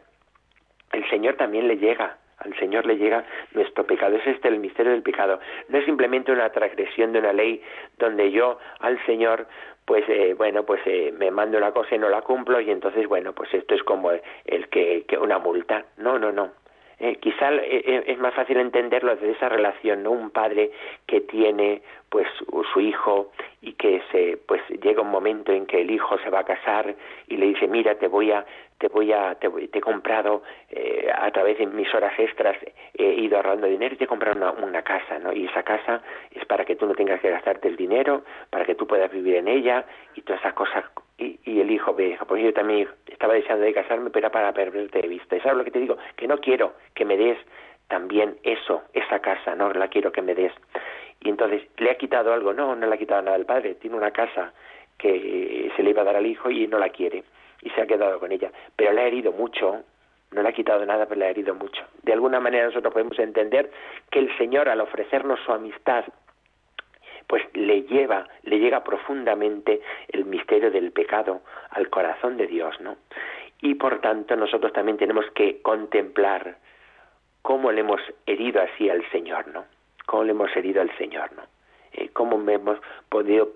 el 0.93 1.09
Señor 1.09 1.35
también 1.37 1.69
le 1.69 1.79
llega, 1.79 2.17
al 2.39 2.55
Señor 2.59 2.87
le 2.87 2.97
llega 2.97 3.25
nuestro 3.53 3.85
pecado. 3.87 4.17
Es 4.17 4.27
este 4.27 4.49
el 4.49 4.59
misterio 4.59 4.93
del 4.93 5.03
pecado. 5.03 5.41
No 5.69 5.79
es 5.79 5.85
simplemente 5.85 6.33
una 6.33 6.51
transgresión 6.51 7.13
de 7.13 7.21
una 7.21 7.33
ley 7.33 7.63
donde 7.99 8.31
yo 8.31 8.59
al 8.81 9.05
Señor, 9.07 9.47
pues 9.85 10.05
eh, 10.09 10.35
bueno, 10.37 10.65
pues 10.65 10.81
eh, 10.87 11.13
me 11.17 11.31
mando 11.31 11.59
una 11.59 11.73
cosa 11.73 11.95
y 11.95 11.99
no 11.99 12.09
la 12.09 12.23
cumplo 12.23 12.61
y 12.61 12.71
entonces, 12.71 13.07
bueno, 13.07 13.33
pues 13.33 13.53
esto 13.55 13.75
es 13.75 13.83
como 13.83 14.11
el 14.11 14.69
que, 14.69 15.05
que 15.07 15.17
una 15.17 15.39
multa. 15.39 15.85
No, 15.97 16.19
no, 16.19 16.33
no. 16.33 16.62
Eh, 17.03 17.17
quizá 17.17 17.53
es 17.53 18.17
más 18.19 18.33
fácil 18.33 18.59
entenderlo 18.59 19.17
desde 19.17 19.33
esa 19.33 19.49
relación, 19.49 20.05
¿no? 20.05 20.13
Un 20.13 20.31
padre 20.31 20.71
que 21.05 21.21
tiene 21.23 21.83
pues 22.13 22.29
su 22.73 22.81
hijo 22.81 23.33
y 23.61 23.73
que 23.73 24.03
se 24.13 24.37
pues 24.47 24.61
llega 24.83 25.01
un 25.01 25.11
momento 25.11 25.51
en 25.51 25.67
que 25.67 25.81
el 25.81 25.91
hijo 25.91 26.17
se 26.19 26.29
va 26.29 26.41
a 26.41 26.45
casar 26.45 26.95
y 27.27 27.39
le 27.39 27.47
dice 27.47 27.67
mira 27.67 27.95
te 27.95 28.07
voy 28.07 28.31
a 28.31 28.45
te 28.77 28.89
voy 28.89 29.13
a 29.13 29.35
te, 29.37 29.49
he 29.49 29.81
comprado 29.81 30.43
eh, 30.69 31.11
a 31.11 31.31
través 31.31 31.57
de 31.57 31.67
mis 31.67 31.93
horas 31.95 32.13
extras 32.19 32.55
he 32.93 33.15
ido 33.15 33.39
ahorrando 33.39 33.67
dinero 33.67 33.95
y 33.95 33.97
te 33.97 34.05
he 34.05 34.07
comprado 34.07 34.37
una, 34.37 34.51
una 34.63 34.83
casa 34.83 35.19
no 35.21 35.33
y 35.33 35.47
esa 35.47 35.63
casa 35.63 36.03
es 36.33 36.45
para 36.45 36.67
que 36.67 36.77
tú 36.77 36.85
no 36.85 36.95
tengas 36.95 37.19
que 37.21 37.31
gastarte 37.31 37.69
el 37.69 37.77
dinero 37.77 38.25
para 38.51 38.67
que 38.67 38.75
tú 38.75 38.87
puedas 38.87 39.11
vivir 39.11 39.37
en 39.37 39.49
ella 39.49 39.87
y 40.15 40.21
todas 40.21 40.43
esas 40.43 40.53
cosas 40.53 40.85
y, 41.45 41.61
el 41.61 41.71
hijo 41.71 41.95
ve 41.95 42.19
pues 42.27 42.43
yo 42.43 42.53
también 42.53 42.89
estaba 43.07 43.35
deseando 43.35 43.65
de 43.65 43.75
casarme 43.75 44.11
pero 44.11 44.27
era 44.27 44.33
para 44.33 44.53
perderte 44.53 45.01
de 45.01 45.09
vista 45.09 45.37
y 45.37 45.41
sabes 45.41 45.59
lo 45.59 45.65
que 45.65 45.71
te 45.71 45.81
digo 45.81 45.97
que 46.17 46.27
no 46.27 46.39
quiero 46.39 46.75
que 46.95 47.05
me 47.05 47.17
des 47.17 47.39
también 47.89 48.37
eso 48.43 48.83
esa 48.95 49.21
casa 49.21 49.55
no 49.55 49.73
la 49.73 49.89
quiero 49.89 50.13
que 50.13 50.23
me 50.23 50.35
des 50.35 50.53
y 51.25 51.29
entonces, 51.29 51.63
¿le 51.79 51.91
ha 51.91 51.97
quitado 51.97 52.33
algo? 52.33 52.53
No, 52.53 52.75
no 52.75 52.87
le 52.87 52.95
ha 52.95 52.99
quitado 52.99 53.23
nada 53.23 53.37
al 53.37 53.47
padre. 53.47 53.77
Tiene 53.77 53.97
una 53.97 54.11
casa 54.11 54.53
que 54.99 55.71
se 55.75 55.83
le 55.83 55.91
iba 55.91 56.03
a 56.03 56.05
dar 56.05 56.17
al 56.17 56.27
hijo 56.27 56.51
y 56.51 56.67
no 56.67 56.79
la 56.79 56.89
quiere. 56.89 57.25
Y 57.63 57.71
se 57.71 57.81
ha 57.81 57.87
quedado 57.87 58.19
con 58.19 58.33
ella. 58.33 58.51
Pero 58.75 58.93
le 58.93 59.03
ha 59.03 59.07
herido 59.07 59.33
mucho. 59.33 59.83
No 60.33 60.43
le 60.43 60.49
ha 60.49 60.53
quitado 60.53 60.85
nada, 60.85 61.07
pero 61.07 61.21
le 61.21 61.27
ha 61.27 61.31
herido 61.31 61.55
mucho. 61.55 61.83
De 62.03 62.13
alguna 62.13 62.41
manera 62.41 62.67
nosotros 62.67 62.93
podemos 62.93 63.19
entender 63.19 63.71
que 64.11 64.19
el 64.19 64.37
Señor, 64.37 64.69
al 64.69 64.81
ofrecernos 64.81 65.39
su 65.45 65.53
amistad, 65.53 66.05
pues 67.27 67.43
le 67.55 67.83
lleva, 67.83 68.29
le 68.43 68.59
llega 68.59 68.85
profundamente 68.85 69.81
el 70.09 70.25
misterio 70.25 70.71
del 70.71 70.93
pecado 70.93 71.43
al 71.71 71.89
corazón 71.91 72.37
de 72.37 72.47
Dios, 72.47 72.81
¿no? 72.81 72.97
Y 73.61 73.75
por 73.75 74.01
tanto 74.01 74.37
nosotros 74.37 74.73
también 74.73 74.99
tenemos 74.99 75.25
que 75.35 75.63
contemplar 75.63 76.57
cómo 77.43 77.71
le 77.73 77.81
hemos 77.81 78.01
herido 78.27 78.61
así 78.61 78.91
al 78.91 79.09
Señor, 79.11 79.49
¿no? 79.49 79.65
cómo 80.07 80.25
le 80.25 80.33
hemos 80.33 80.55
herido 80.57 80.83
al 80.83 80.95
Señor, 80.97 81.33
¿no? 81.33 81.43
Eh, 81.93 82.11
cómo 82.13 82.37
hemos 82.51 82.79
podido 83.09 83.51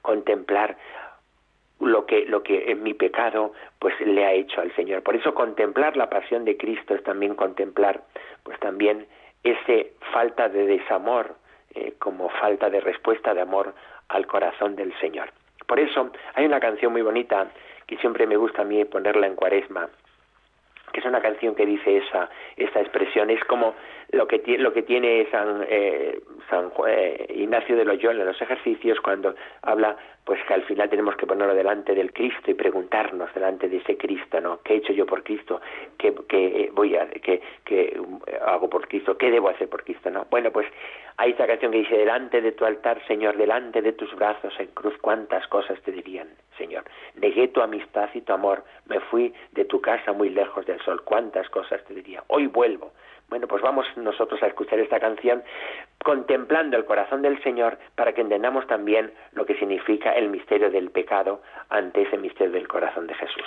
contemplar 0.00 0.76
lo 1.80 2.06
que 2.06 2.24
lo 2.26 2.42
que 2.42 2.70
en 2.70 2.82
mi 2.82 2.94
pecado 2.94 3.52
pues 3.78 3.98
le 4.00 4.24
ha 4.24 4.32
hecho 4.32 4.60
al 4.60 4.74
Señor. 4.76 5.02
Por 5.02 5.16
eso 5.16 5.34
contemplar 5.34 5.96
la 5.96 6.08
pasión 6.08 6.44
de 6.44 6.56
Cristo 6.56 6.94
es 6.94 7.02
también 7.02 7.34
contemplar 7.34 8.02
pues 8.44 8.58
también 8.60 9.06
ese 9.42 9.92
falta 10.12 10.48
de 10.48 10.66
desamor 10.66 11.36
eh, 11.74 11.94
como 11.98 12.28
falta 12.28 12.70
de 12.70 12.80
respuesta 12.80 13.34
de 13.34 13.40
amor 13.40 13.74
al 14.08 14.26
corazón 14.26 14.76
del 14.76 14.92
Señor. 15.00 15.30
Por 15.66 15.80
eso 15.80 16.10
hay 16.34 16.44
una 16.44 16.60
canción 16.60 16.92
muy 16.92 17.02
bonita 17.02 17.48
que 17.86 17.96
siempre 17.98 18.26
me 18.26 18.36
gusta 18.36 18.62
a 18.62 18.64
mí 18.64 18.84
ponerla 18.84 19.26
en 19.26 19.36
Cuaresma, 19.36 19.88
que 20.92 21.00
es 21.00 21.06
una 21.06 21.20
canción 21.20 21.54
que 21.54 21.66
dice 21.66 21.98
esa 21.98 22.28
esta 22.56 22.80
expresión. 22.80 23.30
Es 23.30 23.42
como 23.44 23.74
lo 24.12 24.28
que 24.28 24.42
lo 24.58 24.72
que 24.72 24.82
tiene 24.82 25.26
San 25.30 25.64
eh, 25.68 26.20
San 26.50 26.70
eh, 26.86 27.26
Ignacio 27.34 27.76
de 27.76 27.84
Loyola 27.84 28.20
en 28.20 28.26
los 28.26 28.40
ejercicios 28.40 29.00
cuando 29.00 29.34
habla 29.62 29.96
pues 30.24 30.38
que 30.46 30.54
al 30.54 30.62
final 30.62 30.88
tenemos 30.88 31.16
que 31.16 31.26
ponerlo 31.26 31.54
delante 31.54 31.94
del 31.94 32.12
Cristo 32.12 32.50
y 32.50 32.54
preguntarnos 32.54 33.32
delante 33.34 33.68
de 33.68 33.78
ese 33.78 33.96
Cristo 33.96 34.40
no 34.40 34.60
qué 34.62 34.74
he 34.74 34.76
hecho 34.76 34.92
yo 34.92 35.06
por 35.06 35.22
Cristo 35.22 35.60
qué, 35.96 36.14
qué 36.28 36.70
voy 36.72 36.94
a 36.94 37.06
qué, 37.08 37.40
qué 37.64 37.98
hago 38.46 38.68
por 38.68 38.86
Cristo 38.86 39.16
qué 39.16 39.30
debo 39.30 39.48
hacer 39.48 39.68
por 39.68 39.82
Cristo 39.82 40.10
no 40.10 40.26
bueno 40.30 40.52
pues 40.52 40.66
hay 41.16 41.30
esta 41.30 41.46
canción 41.46 41.72
que 41.72 41.78
dice 41.78 41.96
delante 41.96 42.42
de 42.42 42.52
tu 42.52 42.66
altar 42.66 43.00
Señor 43.06 43.38
delante 43.38 43.80
de 43.80 43.94
tus 43.94 44.14
brazos 44.14 44.52
en 44.58 44.66
cruz 44.68 44.94
cuántas 45.00 45.46
cosas 45.48 45.80
te 45.82 45.90
dirían 45.90 46.28
Señor 46.58 46.84
negué 47.14 47.48
tu 47.48 47.60
amistad 47.60 48.08
y 48.14 48.20
tu 48.20 48.32
amor. 48.32 48.64
Me 48.86 49.00
fui 49.00 49.34
de 49.52 49.64
tu 49.64 49.80
casa 49.80 50.12
muy 50.12 50.30
lejos 50.30 50.66
del 50.66 50.80
sol. 50.80 51.02
Cuántas 51.04 51.48
cosas 51.50 51.82
te 51.84 51.94
diría 51.94 52.24
hoy 52.28 52.46
vuelvo. 52.46 52.92
Bueno, 53.28 53.46
pues 53.46 53.62
vamos 53.62 53.86
nosotros 53.96 54.42
a 54.42 54.46
escuchar 54.46 54.78
esta 54.78 55.00
canción 55.00 55.42
contemplando 56.04 56.76
el 56.76 56.84
corazón 56.84 57.22
del 57.22 57.42
Señor 57.42 57.78
para 57.94 58.12
que 58.12 58.20
entendamos 58.20 58.66
también 58.66 59.12
lo 59.32 59.46
que 59.46 59.54
significa 59.54 60.12
el 60.12 60.28
misterio 60.28 60.70
del 60.70 60.90
pecado 60.90 61.40
ante 61.70 62.02
ese 62.02 62.18
misterio 62.18 62.52
del 62.52 62.68
corazón 62.68 63.06
de 63.06 63.14
Jesús. 63.14 63.46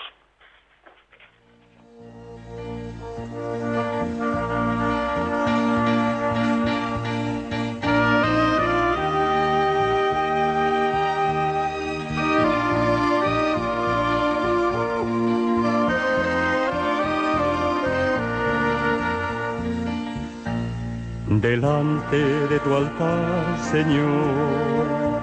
Delante 21.45 22.17
de 22.51 22.59
tu 22.59 22.75
altar, 22.75 23.57
Señor, 23.71 25.19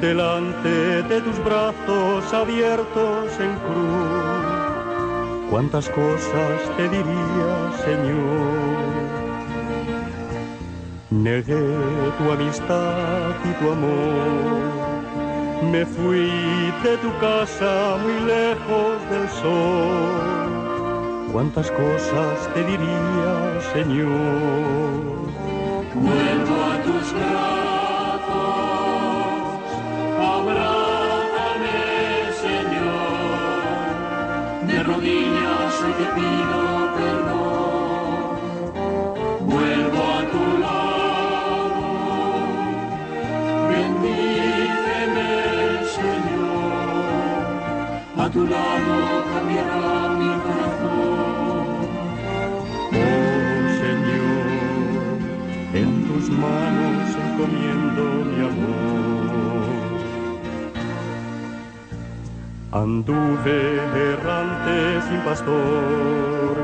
delante 0.00 1.02
de 1.10 1.20
tus 1.20 1.38
brazos 1.44 2.34
abiertos 2.34 3.28
en 3.46 3.52
cruz. 3.64 5.48
Cuántas 5.50 5.88
cosas 5.88 6.56
te 6.76 6.84
diría, 6.88 7.52
Señor. 7.86 8.86
Negué 11.10 11.66
tu 12.18 12.24
amistad 12.36 13.34
y 13.48 13.52
tu 13.58 13.66
amor. 13.76 14.56
Me 15.72 15.86
fui 15.86 16.28
de 16.86 16.94
tu 17.02 17.10
casa 17.20 17.96
muy 18.02 18.16
lejos 18.34 18.94
del 19.10 19.28
sol 19.40 20.46
cuántas 21.36 21.70
cosas 21.70 22.54
te 22.54 22.64
diría, 22.64 23.60
Señor. 23.74 25.25
Vuelvo 26.02 26.56
a 26.72 26.82
tus 26.82 27.06
brazos, 27.12 28.36
abrázame, 30.36 31.80
Señor. 32.44 33.62
De 34.68 34.76
rodillas 34.82 35.74
hoy 35.82 35.94
te 36.00 36.06
pido 36.16 36.60
perdón. 36.96 38.36
Vuelvo 39.40 40.02
a 40.18 40.20
tu 40.32 40.44
lado, 40.64 41.84
bendíceme, 43.70 45.30
Señor. 45.96 47.42
A 48.18 48.24
tu 48.30 48.42
lado 48.46 48.94
cambiará 49.32 50.08
mi 50.18 50.30
corazón. 50.40 50.55
Encomiendo 57.36 58.02
mi 58.30 58.40
amor. 58.40 59.66
Anduve 62.72 63.58
errante 64.12 64.76
sin 65.08 65.20
pastor, 65.20 66.56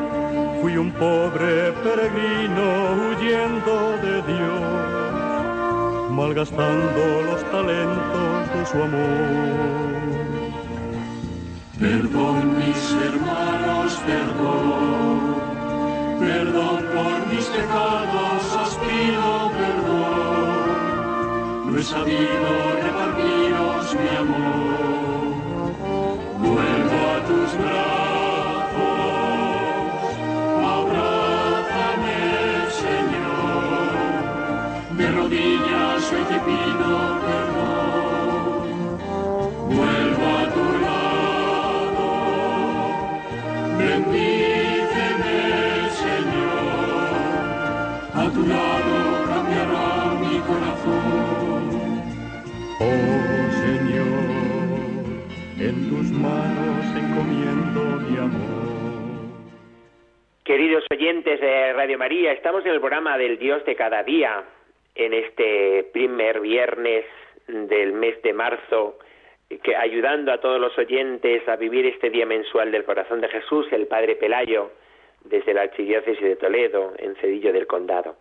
fui 0.60 0.76
un 0.76 0.90
pobre 0.92 1.72
peregrino 1.84 2.66
huyendo 3.08 3.74
de 4.04 4.14
Dios, 4.32 6.10
malgastando 6.10 7.02
los 7.28 7.42
talentos 7.50 8.38
de 8.54 8.62
su 8.70 8.76
amor. 8.88 10.02
Perdón 11.78 12.36
mis 12.58 12.82
hermanos, 13.06 13.90
perdón, 14.06 15.16
perdón 16.20 16.76
por 16.94 17.14
mis 17.32 17.46
pecados, 17.46 18.31
He 21.82 21.86
sabido 21.88 22.48
repartiros 22.80 23.96
mi 23.96 24.08
amor. 24.16 25.34
Vuelvo 26.38 26.98
a 27.10 27.18
tus 27.26 27.50
brazos, 27.58 28.78
abrázame, 30.76 32.20
Señor. 32.84 33.92
De 34.96 35.06
rodillas 35.10 36.12
hoy 36.12 36.24
te 36.30 36.38
pido 36.46 37.11
Oh 52.84 53.50
Señor, 53.62 54.06
en 55.60 55.88
tus 55.88 56.10
manos 56.10 56.84
encomiendo 56.96 57.80
mi 58.00 58.18
amor. 58.18 59.30
Queridos 60.42 60.84
oyentes 60.90 61.40
de 61.40 61.72
Radio 61.74 61.96
María, 61.96 62.32
estamos 62.32 62.66
en 62.66 62.72
el 62.72 62.80
programa 62.80 63.16
del 63.18 63.38
Dios 63.38 63.64
de 63.66 63.76
cada 63.76 64.02
día, 64.02 64.42
en 64.96 65.14
este 65.14 65.84
primer 65.92 66.40
viernes 66.40 67.04
del 67.46 67.92
mes 67.92 68.20
de 68.22 68.32
marzo, 68.32 68.98
que 69.62 69.76
ayudando 69.76 70.32
a 70.32 70.40
todos 70.40 70.60
los 70.60 70.76
oyentes 70.76 71.48
a 71.48 71.54
vivir 71.54 71.86
este 71.86 72.10
día 72.10 72.26
mensual 72.26 72.72
del 72.72 72.84
corazón 72.84 73.20
de 73.20 73.28
Jesús, 73.28 73.68
el 73.70 73.86
Padre 73.86 74.16
Pelayo, 74.16 74.72
desde 75.22 75.54
la 75.54 75.62
Archidiócesis 75.62 76.20
de 76.20 76.34
Toledo, 76.34 76.94
en 76.98 77.14
Cedillo 77.16 77.52
del 77.52 77.68
Condado. 77.68 78.16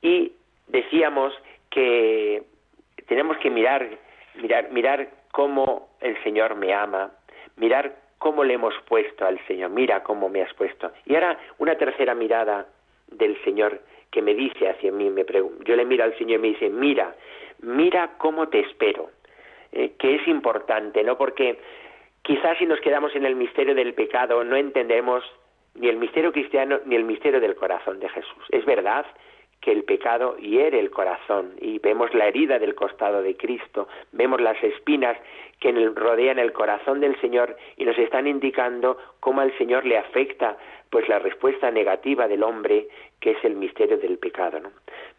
Y 0.00 0.32
decíamos 0.68 1.34
que 1.68 2.42
tenemos 3.06 3.36
que 3.38 3.50
mirar, 3.50 3.88
mirar, 4.36 5.08
cómo 5.32 5.88
el 6.00 6.20
Señor 6.22 6.54
me 6.54 6.72
ama, 6.72 7.10
mirar 7.56 7.96
cómo 8.18 8.44
le 8.44 8.54
hemos 8.54 8.74
puesto 8.88 9.26
al 9.26 9.38
Señor, 9.46 9.70
mira 9.70 10.02
cómo 10.02 10.28
me 10.28 10.42
has 10.42 10.52
puesto. 10.54 10.90
Y 11.04 11.14
ahora 11.14 11.38
una 11.58 11.76
tercera 11.76 12.14
mirada 12.14 12.66
del 13.08 13.42
Señor 13.44 13.80
que 14.10 14.22
me 14.22 14.34
dice 14.34 14.68
hacia 14.68 14.92
mí, 14.92 15.10
me 15.10 15.24
yo 15.64 15.76
le 15.76 15.84
miro 15.84 16.04
al 16.04 16.16
Señor 16.16 16.38
y 16.38 16.42
me 16.42 16.48
dice, 16.48 16.70
mira, 16.70 17.14
mira 17.60 18.12
cómo 18.18 18.48
te 18.48 18.60
espero, 18.60 19.10
eh, 19.72 19.92
que 19.98 20.16
es 20.16 20.26
importante, 20.26 21.02
¿no? 21.02 21.18
Porque 21.18 21.58
quizás 22.22 22.56
si 22.58 22.66
nos 22.66 22.80
quedamos 22.80 23.14
en 23.14 23.26
el 23.26 23.36
misterio 23.36 23.74
del 23.74 23.94
pecado 23.94 24.42
no 24.42 24.56
entendemos 24.56 25.24
ni 25.74 25.88
el 25.88 25.96
misterio 25.96 26.32
cristiano 26.32 26.80
ni 26.86 26.96
el 26.96 27.04
misterio 27.04 27.40
del 27.40 27.54
corazón 27.54 28.00
de 28.00 28.08
Jesús. 28.08 28.44
Es 28.50 28.64
verdad 28.64 29.04
que 29.66 29.72
el 29.72 29.82
pecado 29.82 30.36
hiere 30.36 30.78
el 30.78 30.92
corazón 30.92 31.54
y 31.60 31.80
vemos 31.80 32.14
la 32.14 32.28
herida 32.28 32.60
del 32.60 32.76
costado 32.76 33.20
de 33.20 33.36
Cristo, 33.36 33.88
vemos 34.12 34.40
las 34.40 34.62
espinas 34.62 35.18
que 35.58 35.72
rodean 35.92 36.38
el 36.38 36.52
corazón 36.52 37.00
del 37.00 37.20
Señor 37.20 37.56
y 37.76 37.84
nos 37.84 37.98
están 37.98 38.28
indicando 38.28 38.96
cómo 39.18 39.40
al 39.40 39.52
Señor 39.58 39.84
le 39.84 39.98
afecta 39.98 40.56
pues 40.88 41.08
la 41.08 41.18
respuesta 41.18 41.68
negativa 41.72 42.28
del 42.28 42.44
hombre 42.44 42.86
que 43.18 43.32
es 43.32 43.44
el 43.44 43.56
misterio 43.56 43.98
del 43.98 44.18
pecado, 44.18 44.60
¿no? 44.60 44.70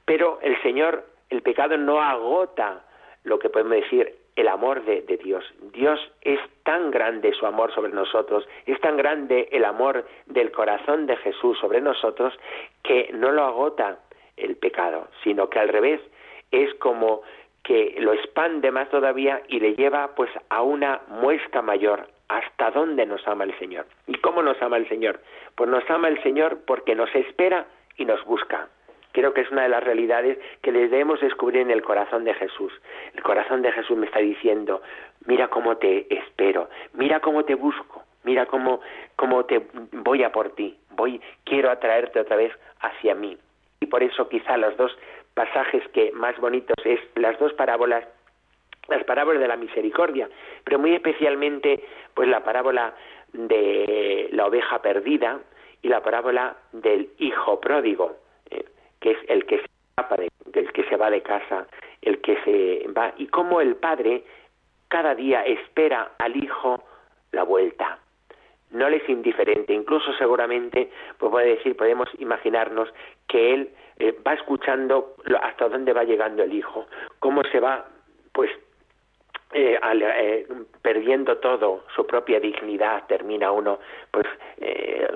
Pero 0.06 0.40
el 0.42 0.56
Señor, 0.62 1.04
el 1.30 1.42
pecado 1.42 1.76
no 1.76 2.02
agota 2.02 2.86
lo 3.26 3.40
que 3.40 3.50
podemos 3.50 3.74
decir 3.74 4.16
el 4.38 4.48
amor 4.48 4.86
de, 4.86 5.02
de, 5.02 5.18
Dios. 5.18 5.44
Dios 5.74 6.00
es 6.22 6.40
tan 6.64 6.90
grande 6.90 7.34
su 7.34 7.46
amor 7.46 7.74
sobre 7.74 7.92
nosotros, 7.92 8.48
es 8.66 8.80
tan 8.80 8.96
grande 8.96 9.50
el 9.52 9.66
amor 9.66 10.06
del 10.26 10.54
corazón 10.54 11.06
de 11.06 11.18
Jesús 11.18 11.60
sobre 11.60 11.82
nosotros 11.82 12.34
que 12.82 13.10
no 13.14 13.32
lo 13.32 13.44
agota 13.44 13.98
el 14.38 14.56
pecado, 14.56 15.08
sino 15.24 15.50
que 15.50 15.60
al 15.60 15.70
revés 15.70 16.00
es 16.52 16.74
como 16.76 17.22
que 17.64 17.96
lo 18.00 18.14
expande 18.14 18.72
más 18.72 18.90
todavía 18.90 19.42
y 19.50 19.60
le 19.60 19.76
lleva 19.76 20.16
pues 20.16 20.30
a 20.50 20.62
una 20.62 21.02
muesca 21.10 21.62
mayor 21.62 22.08
hasta 22.30 22.72
dónde 22.72 23.06
nos 23.06 23.28
ama 23.28 23.44
el 23.44 23.58
Señor. 23.60 23.86
¿Y 24.06 24.16
cómo 24.20 24.42
nos 24.42 24.62
ama 24.62 24.78
el 24.78 24.88
Señor? 24.88 25.20
Pues 25.56 25.70
nos 25.70 25.90
ama 25.90 26.08
el 26.08 26.22
Señor 26.24 26.60
porque 26.66 26.96
nos 26.96 27.14
espera 27.14 27.66
y 27.98 28.06
nos 28.06 28.24
busca. 28.26 28.70
Creo 29.12 29.34
que 29.34 29.42
es 29.42 29.52
una 29.52 29.64
de 29.64 29.70
las 29.70 29.84
realidades 29.84 30.38
que 30.62 30.72
debemos 30.72 31.20
descubrir 31.20 31.62
en 31.62 31.72
el 31.72 31.82
corazón 31.82 32.24
de 32.24 32.34
Jesús. 32.36 32.72
El 33.16 33.24
corazón 33.24 33.62
de 33.62 33.72
Jesús 33.72 33.98
me 33.98 34.06
está 34.06 34.20
diciendo, 34.20 34.82
mira 35.26 35.48
cómo 35.48 35.78
te 35.78 36.06
espero, 36.14 36.70
mira 36.94 37.20
cómo 37.20 37.44
te 37.44 37.56
busco, 37.56 38.04
mira 38.24 38.46
cómo, 38.46 38.80
cómo 39.16 39.46
te 39.46 39.62
voy 39.92 40.24
a 40.24 40.32
por 40.32 40.52
ti, 40.52 40.78
voy, 40.92 41.20
quiero 41.46 41.72
atraerte 41.72 42.20
otra 42.20 42.36
vez 42.36 42.54
hacia 42.80 43.16
mí. 43.16 43.38
Y 43.80 43.86
por 43.88 44.04
eso 44.04 44.28
quizá 44.30 44.58
los 44.58 44.76
dos 44.78 44.98
pasajes 45.34 45.88
que 45.90 46.12
más 46.12 46.38
bonitos 46.40 46.78
es 46.84 47.00
las 47.16 47.38
dos 47.40 47.54
parábolas 47.54 48.06
las 48.88 49.04
parábolas 49.04 49.42
de 49.42 49.48
la 49.50 49.58
misericordia, 49.58 50.30
pero 50.64 50.80
muy 50.80 50.94
especialmente 50.94 51.84
pues 52.14 52.30
la 52.30 52.44
parábola 52.44 52.94
de 53.34 54.30
la 54.32 54.46
oveja 54.46 54.82
perdida 54.82 55.40
y 55.82 55.90
la 55.90 56.02
parábola 56.02 56.56
del 56.72 57.10
hijo 57.18 57.60
pródigo, 57.60 58.16
eh, 58.50 58.66
que 59.02 59.12
es 59.12 59.18
el 59.28 59.46
que 59.46 59.58
se 59.58 59.66
escapa 59.66 60.16
que 60.74 60.84
se 60.84 60.96
va 60.96 61.10
de 61.10 61.22
casa, 61.22 61.68
el 62.02 62.22
que 62.22 62.38
se 62.44 62.88
va 62.92 63.14
y 63.18 63.28
cómo 63.28 63.62
el 63.62 63.76
padre 63.76 64.24
cada 64.88 65.16
día 65.16 65.44
espera 65.44 66.12
al 66.20 66.36
hijo 66.36 66.84
la 67.32 67.44
vuelta. 67.44 68.00
No 68.72 68.90
le 68.90 68.98
es 68.98 69.10
indiferente, 69.10 69.74
incluso 69.74 70.14
seguramente, 70.14 70.90
pues 71.18 71.32
puede 71.32 71.56
decir, 71.56 71.76
podemos 71.78 72.10
imaginarnos 72.20 72.90
que 73.28 73.54
él 73.54 73.70
eh, 74.00 74.16
va 74.26 74.34
escuchando 74.34 75.16
hasta 75.42 75.70
dónde 75.70 75.94
va 75.94 76.04
llegando 76.04 76.44
el 76.44 76.54
hijo, 76.54 76.86
cómo 77.20 77.44
se 77.46 77.60
va, 77.60 77.86
pues 78.34 78.52
eh, 79.54 79.80
al, 79.82 80.02
eh, 80.04 80.46
perdiendo 80.82 81.38
todo 81.38 81.86
su 81.96 82.06
propia 82.06 82.38
dignidad 82.38 83.08
termina 83.08 83.50
uno 83.50 83.80
pues 84.12 84.28
eh, 84.58 85.08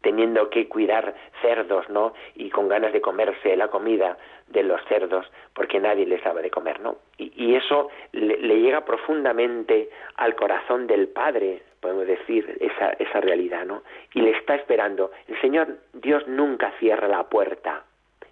teniendo 0.00 0.50
que 0.50 0.66
cuidar 0.66 1.14
cerdos 1.40 1.88
no 1.88 2.12
y 2.34 2.50
con 2.50 2.66
ganas 2.66 2.92
de 2.92 3.00
comerse 3.00 3.56
la 3.56 3.68
comida 3.68 4.18
de 4.48 4.64
los 4.64 4.84
cerdos 4.86 5.30
porque 5.54 5.78
nadie 5.78 6.04
les 6.04 6.20
sabe 6.22 6.42
de 6.42 6.50
comer 6.50 6.80
no 6.80 6.96
y, 7.16 7.32
y 7.36 7.54
eso 7.54 7.88
le, 8.10 8.36
le, 8.38 8.60
llega 8.60 8.84
profundamente 8.84 9.88
al 10.16 10.34
corazón 10.34 10.88
del 10.88 11.06
padre 11.06 11.62
podemos 11.80 12.06
decir 12.06 12.56
esa 12.60 12.90
esa 12.98 13.20
realidad 13.20 13.64
no 13.64 13.82
y 14.14 14.20
le 14.20 14.30
está 14.30 14.54
esperando 14.54 15.10
el 15.28 15.40
señor 15.40 15.78
Dios 15.92 16.26
nunca 16.26 16.72
cierra 16.78 17.08
la 17.08 17.24
puerta 17.24 17.84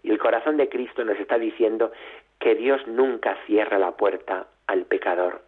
y 0.05 0.11
el 0.11 0.19
corazón 0.19 0.59
de 0.59 0.69
Cristo 0.69 1.05
nos 1.05 1.19
está 1.19 1.39
diciendo 1.39 1.91
que 2.39 2.55
Dios 2.55 2.87
nunca 2.87 3.37
cierra 3.47 3.79
la 3.79 3.93
puerta 3.93 4.47
al 4.67 4.85
pecador, 4.85 5.41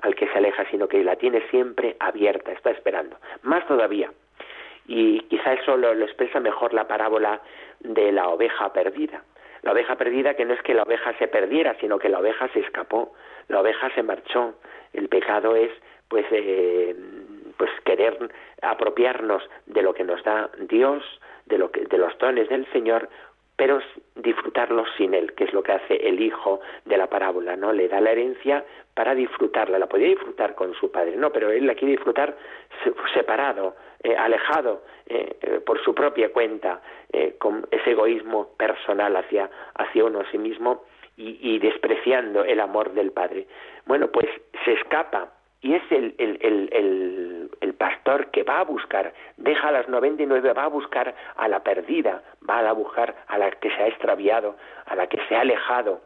al 0.00 0.14
que 0.14 0.28
se 0.28 0.38
aleja, 0.38 0.64
sino 0.70 0.86
que 0.86 1.02
la 1.02 1.16
tiene 1.16 1.42
siempre 1.50 1.96
abierta, 1.98 2.52
está 2.52 2.70
esperando. 2.70 3.16
Más 3.42 3.66
todavía, 3.66 4.12
y 4.86 5.20
quizá 5.22 5.54
eso 5.54 5.76
lo, 5.76 5.92
lo 5.92 6.04
expresa 6.04 6.38
mejor 6.38 6.72
la 6.72 6.86
parábola 6.86 7.40
de 7.80 8.12
la 8.12 8.28
oveja 8.28 8.72
perdida. 8.72 9.24
La 9.62 9.72
oveja 9.72 9.96
perdida 9.96 10.34
que 10.34 10.44
no 10.44 10.54
es 10.54 10.62
que 10.62 10.74
la 10.74 10.84
oveja 10.84 11.12
se 11.18 11.26
perdiera, 11.26 11.76
sino 11.80 11.98
que 11.98 12.08
la 12.08 12.20
oveja 12.20 12.48
se 12.52 12.60
escapó, 12.60 13.12
la 13.48 13.60
oveja 13.60 13.92
se 13.96 14.04
marchó. 14.04 14.54
El 14.92 15.08
pecado 15.08 15.56
es, 15.56 15.72
pues, 16.08 16.24
eh, 16.30 16.94
pues 17.56 17.70
querer 17.84 18.16
apropiarnos 18.62 19.42
de 19.66 19.82
lo 19.82 19.94
que 19.94 20.04
nos 20.04 20.22
da 20.24 20.50
Dios, 20.68 21.02
de 21.46 21.58
lo 21.58 21.70
que, 21.70 21.84
de 21.84 21.98
los 21.98 22.16
dones 22.18 22.48
del 22.48 22.66
Señor, 22.72 23.08
pero 23.56 23.80
disfrutarlos 24.16 24.86
sin 24.98 25.14
él, 25.14 25.32
que 25.32 25.44
es 25.44 25.52
lo 25.52 25.62
que 25.62 25.72
hace 25.72 25.96
el 26.08 26.20
hijo 26.20 26.60
de 26.84 26.98
la 26.98 27.06
parábola, 27.06 27.56
¿no? 27.56 27.72
Le 27.72 27.88
da 27.88 28.00
la 28.00 28.12
herencia 28.12 28.64
para 28.94 29.14
disfrutarla, 29.14 29.78
la 29.78 29.88
podía 29.88 30.08
disfrutar 30.08 30.54
con 30.54 30.74
su 30.74 30.90
padre, 30.90 31.16
no, 31.16 31.32
pero 31.32 31.50
él 31.50 31.66
la 31.66 31.74
quiere 31.74 31.92
disfrutar 31.92 32.36
separado, 33.14 33.76
eh, 34.02 34.14
alejado 34.14 34.82
eh, 35.06 35.36
eh, 35.40 35.60
por 35.64 35.82
su 35.82 35.94
propia 35.94 36.32
cuenta, 36.32 36.80
con 37.38 37.66
ese 37.70 37.92
egoísmo 37.92 38.50
personal 38.58 39.16
hacia, 39.16 39.48
hacia 39.74 40.04
uno 40.04 40.20
a 40.20 40.30
sí 40.30 40.36
mismo 40.36 40.84
y, 41.16 41.38
y 41.40 41.58
despreciando 41.58 42.44
el 42.44 42.60
amor 42.60 42.92
del 42.92 43.10
padre. 43.10 43.46
Bueno, 43.86 44.08
pues 44.08 44.26
se 44.64 44.74
escapa 44.74 45.32
y 45.66 45.74
es 45.74 45.82
el, 45.90 46.14
el, 46.18 47.50
el, 47.60 47.74
pastor 47.74 48.30
que 48.30 48.44
va 48.44 48.60
a 48.60 48.64
buscar, 48.64 49.12
deja 49.36 49.68
a 49.68 49.72
las 49.72 49.88
99, 49.88 50.52
va 50.52 50.64
a 50.64 50.68
buscar 50.68 51.12
a 51.34 51.48
la 51.48 51.64
perdida, 51.64 52.22
va 52.48 52.60
a 52.60 52.72
buscar 52.72 53.16
a 53.26 53.36
la 53.36 53.50
que 53.50 53.68
se 53.70 53.82
ha 53.82 53.88
extraviado, 53.88 54.54
a 54.86 54.94
la 54.94 55.08
que 55.08 55.18
se 55.28 55.34
ha 55.34 55.40
alejado, 55.40 56.02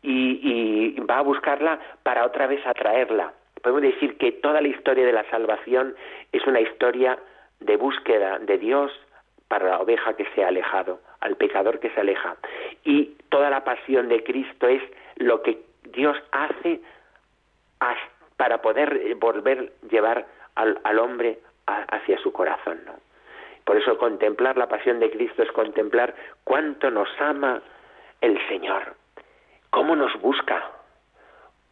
y, 0.00 0.94
y 0.96 1.00
va 1.00 1.18
a 1.18 1.22
buscarla 1.22 1.80
para 2.04 2.24
otra 2.24 2.46
vez 2.46 2.64
atraerla. 2.64 3.32
Podemos 3.60 3.82
decir 3.82 4.16
que 4.16 4.30
toda 4.30 4.60
la 4.60 4.68
historia 4.68 5.04
de 5.04 5.12
la 5.12 5.28
salvación 5.28 5.96
es 6.30 6.46
una 6.46 6.60
historia 6.60 7.18
de 7.58 7.76
búsqueda 7.76 8.38
de 8.38 8.58
Dios 8.58 8.92
para 9.48 9.70
la 9.70 9.80
oveja 9.80 10.14
que 10.14 10.26
se 10.36 10.44
ha 10.44 10.48
alejado, 10.48 11.00
al 11.18 11.36
pecador 11.36 11.80
que 11.80 11.90
se 11.90 12.00
aleja. 12.00 12.36
Y 12.84 13.16
toda 13.28 13.50
la 13.50 13.64
pasión 13.64 14.08
de 14.08 14.22
Cristo 14.22 14.68
es 14.68 14.82
lo 15.16 15.42
que 15.42 15.58
Dios 15.92 16.16
hace 16.30 16.80
hasta 17.80 18.09
para 18.40 18.62
poder 18.62 18.96
eh, 18.96 19.14
volver 19.16 19.70
llevar 19.90 20.26
al, 20.54 20.80
al 20.84 20.98
hombre 20.98 21.40
hacia 21.66 22.16
su 22.20 22.32
corazón. 22.32 22.80
¿no? 22.86 22.94
Por 23.66 23.76
eso 23.76 23.98
contemplar 23.98 24.56
la 24.56 24.66
pasión 24.66 24.98
de 24.98 25.10
Cristo 25.10 25.42
es 25.42 25.52
contemplar 25.52 26.14
cuánto 26.42 26.90
nos 26.90 27.10
ama 27.20 27.60
el 28.22 28.38
Señor, 28.48 28.94
cómo 29.68 29.94
nos 29.94 30.18
busca, 30.22 30.70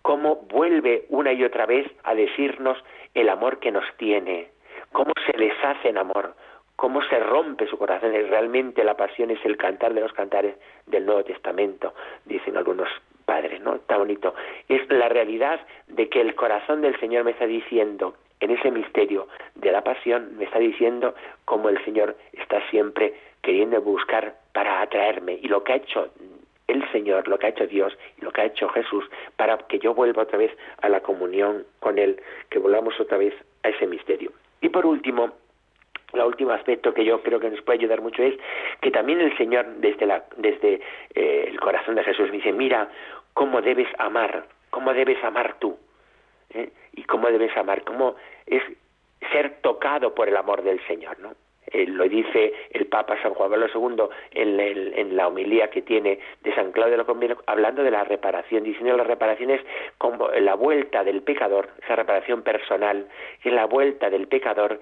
cómo 0.02 0.36
vuelve 0.36 1.06
una 1.08 1.32
y 1.32 1.42
otra 1.42 1.64
vez 1.64 1.90
a 2.04 2.14
decirnos 2.14 2.76
el 3.14 3.30
amor 3.30 3.60
que 3.60 3.72
nos 3.72 3.86
tiene, 3.96 4.50
cómo 4.92 5.14
se 5.24 5.38
deshace 5.38 5.88
en 5.88 5.96
amor, 5.96 6.34
cómo 6.76 7.00
se 7.04 7.18
rompe 7.18 7.66
su 7.66 7.78
corazón. 7.78 8.12
Realmente 8.12 8.84
la 8.84 8.94
pasión 8.94 9.30
es 9.30 9.42
el 9.46 9.56
cantar 9.56 9.94
de 9.94 10.02
los 10.02 10.12
cantares 10.12 10.54
del 10.84 11.06
Nuevo 11.06 11.24
Testamento, 11.24 11.94
dicen 12.26 12.58
algunos 12.58 12.90
Padre, 13.28 13.58
¿no? 13.58 13.74
Está 13.74 13.98
bonito. 13.98 14.34
Es 14.70 14.90
la 14.90 15.10
realidad 15.10 15.60
de 15.86 16.08
que 16.08 16.22
el 16.22 16.34
corazón 16.34 16.80
del 16.80 16.98
Señor 16.98 17.24
me 17.24 17.32
está 17.32 17.46
diciendo, 17.46 18.14
en 18.40 18.52
ese 18.52 18.70
misterio 18.70 19.28
de 19.54 19.70
la 19.70 19.84
pasión, 19.84 20.34
me 20.38 20.44
está 20.44 20.58
diciendo 20.58 21.14
cómo 21.44 21.68
el 21.68 21.84
Señor 21.84 22.16
está 22.32 22.66
siempre 22.70 23.12
queriendo 23.42 23.82
buscar 23.82 24.34
para 24.54 24.80
atraerme. 24.80 25.38
Y 25.42 25.48
lo 25.48 25.62
que 25.62 25.74
ha 25.74 25.76
hecho 25.76 26.08
el 26.68 26.90
Señor, 26.90 27.28
lo 27.28 27.38
que 27.38 27.48
ha 27.48 27.50
hecho 27.50 27.66
Dios 27.66 27.92
y 28.16 28.24
lo 28.24 28.32
que 28.32 28.40
ha 28.40 28.46
hecho 28.46 28.66
Jesús 28.70 29.04
para 29.36 29.58
que 29.58 29.78
yo 29.78 29.92
vuelva 29.92 30.22
otra 30.22 30.38
vez 30.38 30.56
a 30.80 30.88
la 30.88 31.00
comunión 31.00 31.66
con 31.80 31.98
Él, 31.98 32.22
que 32.48 32.58
volvamos 32.58 32.98
otra 32.98 33.18
vez 33.18 33.34
a 33.62 33.68
ese 33.68 33.86
misterio. 33.86 34.32
Y 34.62 34.70
por 34.70 34.86
último, 34.86 35.32
el 36.12 36.20
último 36.22 36.52
aspecto 36.52 36.94
que 36.94 37.04
yo 37.04 37.22
creo 37.22 37.38
que 37.40 37.50
nos 37.50 37.60
puede 37.62 37.78
ayudar 37.78 38.00
mucho 38.00 38.22
es 38.22 38.34
que 38.80 38.90
también 38.90 39.20
el 39.20 39.36
Señor 39.36 39.66
desde, 39.76 40.06
la, 40.06 40.24
desde 40.36 40.80
eh, 41.14 41.46
el 41.48 41.60
corazón 41.60 41.96
de 41.96 42.04
Jesús 42.04 42.30
dice, 42.32 42.52
mira 42.52 42.88
cómo 43.34 43.60
debes 43.60 43.88
amar, 43.98 44.46
cómo 44.70 44.94
debes 44.94 45.22
amar 45.22 45.56
tú, 45.58 45.78
¿eh? 46.54 46.70
y 46.94 47.04
cómo 47.04 47.28
debes 47.30 47.56
amar, 47.56 47.82
cómo 47.84 48.16
es 48.46 48.62
ser 49.32 49.60
tocado 49.60 50.14
por 50.14 50.28
el 50.28 50.36
amor 50.36 50.62
del 50.62 50.80
Señor, 50.86 51.18
¿no? 51.18 51.34
Lo 51.70 52.08
dice 52.08 52.54
el 52.70 52.86
Papa 52.86 53.20
San 53.22 53.34
Juan 53.34 53.50
Pablo 53.50 53.66
II 53.74 54.04
en, 54.30 54.58
en, 54.58 55.16
la 55.16 55.28
homilía 55.28 55.68
que 55.68 55.82
tiene 55.82 56.18
de 56.42 56.54
San 56.54 56.72
Claudio 56.72 56.96
de 56.96 57.04
la 57.04 57.36
hablando 57.46 57.82
de 57.82 57.90
la 57.90 58.04
reparación, 58.04 58.64
diciendo 58.64 58.96
la 58.96 59.04
reparación 59.04 59.50
es 59.50 59.60
como 59.98 60.30
la 60.30 60.54
vuelta 60.54 61.04
del 61.04 61.20
pecador, 61.20 61.68
esa 61.82 61.96
reparación 61.96 62.40
personal, 62.40 63.06
es 63.44 63.52
la 63.52 63.66
vuelta 63.66 64.08
del 64.08 64.28
pecador 64.28 64.80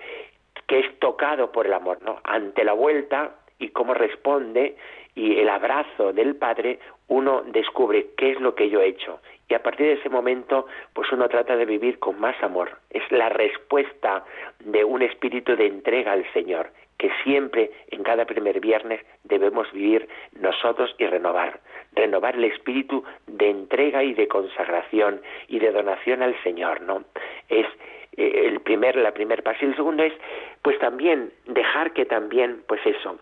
que 0.67 0.81
es 0.81 0.99
tocado 0.99 1.53
por 1.53 1.67
el 1.67 1.73
amor, 1.73 1.99
¿no? 2.03 2.21
Ante 2.25 2.65
la 2.65 2.73
vuelta 2.73 3.37
y 3.59 3.69
cómo 3.69 3.95
responde 3.95 4.77
y 5.17 5.39
el 5.39 5.49
abrazo 5.49 6.13
del 6.13 6.37
Padre, 6.37 6.79
uno 7.09 7.43
descubre 7.47 8.09
qué 8.19 8.33
es 8.33 8.41
lo 8.41 8.55
que 8.55 8.69
yo 8.69 8.83
he 8.83 8.89
hecho. 8.89 9.21
Y 9.49 9.55
a 9.55 9.63
partir 9.63 9.87
de 9.87 9.93
ese 9.95 10.11
momento, 10.11 10.67
pues 10.93 11.11
uno 11.11 11.29
trata 11.29 11.57
de 11.57 11.65
vivir 11.65 11.99
con 11.99 12.21
más 12.21 12.41
amor. 12.43 12.79
Es 12.91 13.03
la 13.11 13.31
respuesta 13.31 14.25
de 14.61 14.85
un 14.85 15.03
espíritu 15.03 15.57
de 15.57 15.67
entrega 15.67 16.13
al 16.13 16.31
Señor, 16.33 16.71
que 16.99 17.11
siempre, 17.23 17.71
en 17.91 18.03
cada 18.03 18.27
primer 18.27 18.61
viernes, 18.61 19.01
debemos 19.25 19.73
vivir 19.73 20.09
nosotros 20.39 20.95
y 20.99 21.07
renovar. 21.07 21.61
Renovar 21.93 22.35
el 22.35 22.45
espíritu 22.45 23.03
de 23.27 23.49
entrega 23.49 24.05
y 24.05 24.13
de 24.13 24.29
consagración 24.29 25.23
y 25.49 25.61
de 25.61 25.73
donación 25.73 26.23
al 26.23 26.37
Señor, 26.43 26.83
¿no? 26.83 27.05
Es 27.49 27.67
el 28.17 28.61
primer, 28.61 28.97
la 28.97 29.13
primer 29.13 29.43
paso. 29.43 29.65
El 29.65 29.77
segundo 29.77 30.03
es, 30.03 30.13
pues 30.63 30.79
también, 30.79 31.33
dejar 31.47 31.93
que 31.93 32.07
también, 32.07 32.63
pues 32.67 32.81
eso, 32.87 33.19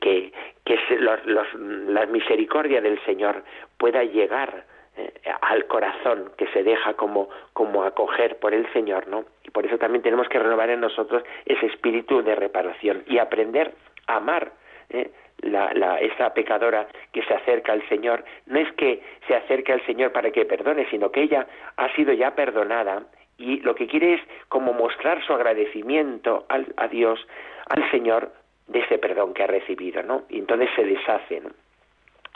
que, 0.00 0.32
que 0.64 0.78
la 0.98 2.06
misericordia 2.06 2.80
del 2.80 3.02
Señor 3.04 3.42
pueda 3.78 4.04
llegar 4.04 4.64
eh, 4.96 5.10
al 5.40 5.66
corazón 5.66 6.32
que 6.36 6.46
se 6.48 6.62
deja 6.62 6.94
como, 6.94 7.30
como 7.52 7.84
acoger 7.84 8.38
por 8.38 8.52
el 8.52 8.70
Señor, 8.72 9.08
¿no? 9.08 9.24
Y 9.42 9.50
por 9.50 9.64
eso 9.64 9.78
también 9.78 10.02
tenemos 10.02 10.28
que 10.28 10.38
renovar 10.38 10.68
en 10.70 10.80
nosotros 10.80 11.22
ese 11.46 11.66
espíritu 11.66 12.22
de 12.22 12.34
reparación 12.34 13.02
y 13.06 13.18
aprender 13.18 13.72
a 14.06 14.16
amar 14.16 14.52
¿eh? 14.90 15.10
la, 15.38 15.72
la, 15.72 15.98
esa 15.98 16.34
pecadora 16.34 16.88
que 17.10 17.22
se 17.22 17.32
acerca 17.32 17.72
al 17.72 17.88
Señor. 17.88 18.22
No 18.46 18.58
es 18.58 18.70
que 18.74 19.02
se 19.26 19.34
acerque 19.34 19.72
al 19.72 19.84
Señor 19.86 20.12
para 20.12 20.30
que 20.30 20.44
perdone, 20.44 20.86
sino 20.90 21.10
que 21.10 21.22
ella 21.22 21.46
ha 21.76 21.88
sido 21.94 22.12
ya 22.12 22.34
perdonada 22.34 23.04
y 23.42 23.60
lo 23.60 23.74
que 23.74 23.86
quiere 23.86 24.14
es 24.14 24.20
como 24.48 24.72
mostrar 24.72 25.24
su 25.24 25.32
agradecimiento 25.32 26.46
al, 26.48 26.72
a 26.76 26.88
Dios, 26.88 27.26
al 27.68 27.90
Señor, 27.90 28.32
de 28.68 28.80
ese 28.80 28.98
perdón 28.98 29.34
que 29.34 29.42
ha 29.42 29.48
recibido, 29.48 30.02
¿no? 30.02 30.22
Y 30.28 30.38
entonces 30.38 30.70
se 30.76 30.84
deshacen. 30.84 31.52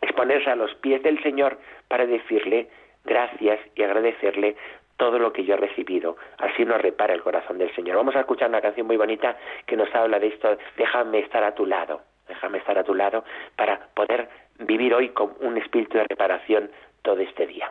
Es 0.03 0.13
ponerse 0.13 0.51
a 0.51 0.57
los 0.57 0.75
pies 0.75 1.03
del 1.03 1.23
Señor 1.23 1.59
para 1.89 2.07
decirle 2.07 2.69
gracias 3.05 3.61
y 3.75 3.83
agradecerle 3.83 4.57
todo 4.97 5.19
lo 5.19 5.33
que 5.33 5.45
yo 5.45 5.55
he 5.55 5.59
recibido. 5.59 6.17
Así 6.39 6.65
nos 6.65 6.81
repara 6.81 7.15
el 7.15 7.23
corazón 7.23 7.59
del 7.59 7.75
Señor. 7.75 7.97
Vamos 7.97 8.17
a 8.17 8.21
escuchar 8.21 8.49
una 8.49 8.61
canción 8.61 8.87
muy 8.87 8.97
bonita 8.97 9.37
que 9.67 9.77
nos 9.77 9.95
habla 9.95 10.19
de 10.19 10.29
esto, 10.29 10.59
déjame 10.77 11.21
estar 11.21 11.45
a 11.45 11.55
tu 11.55 11.67
lado, 11.67 12.03
déjame 12.29 12.59
estar 12.59 12.77
a 12.79 12.85
tu 12.85 12.95
lado 12.95 13.25
para 13.55 13.89
poder 13.95 14.29
vivir 14.59 14.95
hoy 14.95 15.11
con 15.11 15.35
un 15.41 15.57
espíritu 15.59 15.99
de 15.99 16.05
reparación 16.05 16.71
todo 17.03 17.21
este 17.21 17.47
día. 17.47 17.71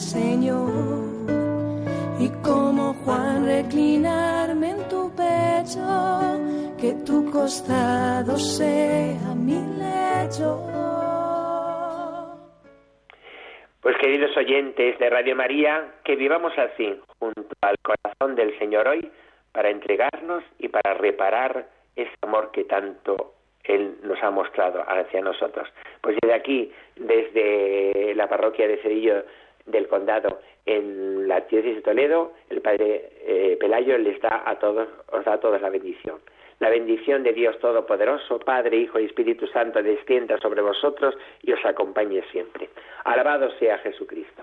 Señor, 0.00 1.04
y 2.18 2.28
como 2.42 2.94
Juan 3.04 3.44
reclinarme 3.44 4.70
en 4.70 4.88
tu 4.88 5.14
pecho, 5.14 5.86
que 6.80 6.94
tu 7.04 7.30
costado 7.30 8.36
sea 8.38 9.34
mi 9.36 9.60
lecho. 9.78 10.58
Pues 13.82 13.96
queridos 13.98 14.34
oyentes 14.36 14.98
de 14.98 15.10
Radio 15.10 15.36
María, 15.36 15.92
que 16.02 16.16
vivamos 16.16 16.54
así, 16.56 16.98
junto 17.18 17.48
al 17.60 17.76
corazón 17.82 18.36
del 18.36 18.58
Señor 18.58 18.88
hoy, 18.88 19.10
para 19.52 19.68
entregarnos 19.68 20.42
y 20.58 20.68
para 20.68 20.94
reparar 20.94 21.68
ese 21.94 22.14
amor 22.22 22.50
que 22.52 22.64
tanto 22.64 23.34
Él 23.64 23.98
nos 24.02 24.20
ha 24.22 24.30
mostrado 24.30 24.82
hacia 24.88 25.20
nosotros. 25.20 25.68
Pues 26.00 26.16
desde 26.22 26.34
aquí, 26.34 26.72
desde 26.96 28.14
la 28.14 28.28
parroquia 28.28 28.66
de 28.66 28.78
Cerillo 28.78 29.24
del 29.66 29.88
condado 29.88 30.40
en 30.66 31.26
la 31.28 31.40
diócesis 31.40 31.76
de 31.76 31.82
Toledo, 31.82 32.32
el 32.48 32.60
padre 32.60 33.10
eh, 33.22 33.56
Pelayo 33.58 33.98
les 33.98 34.20
da 34.20 34.42
a 34.46 34.58
todos, 34.58 34.88
os 35.12 35.24
da 35.24 35.34
a 35.34 35.40
todos 35.40 35.60
la 35.60 35.70
bendición. 35.70 36.20
La 36.58 36.68
bendición 36.68 37.22
de 37.22 37.32
Dios 37.32 37.58
Todopoderoso, 37.58 38.38
Padre, 38.38 38.76
Hijo 38.76 39.00
y 39.00 39.06
Espíritu 39.06 39.46
Santo, 39.46 39.82
descienda 39.82 40.36
sobre 40.38 40.60
vosotros 40.60 41.16
y 41.42 41.52
os 41.52 41.64
acompañe 41.64 42.22
siempre. 42.30 42.68
Alabado 43.04 43.50
sea 43.58 43.78
Jesucristo. 43.78 44.42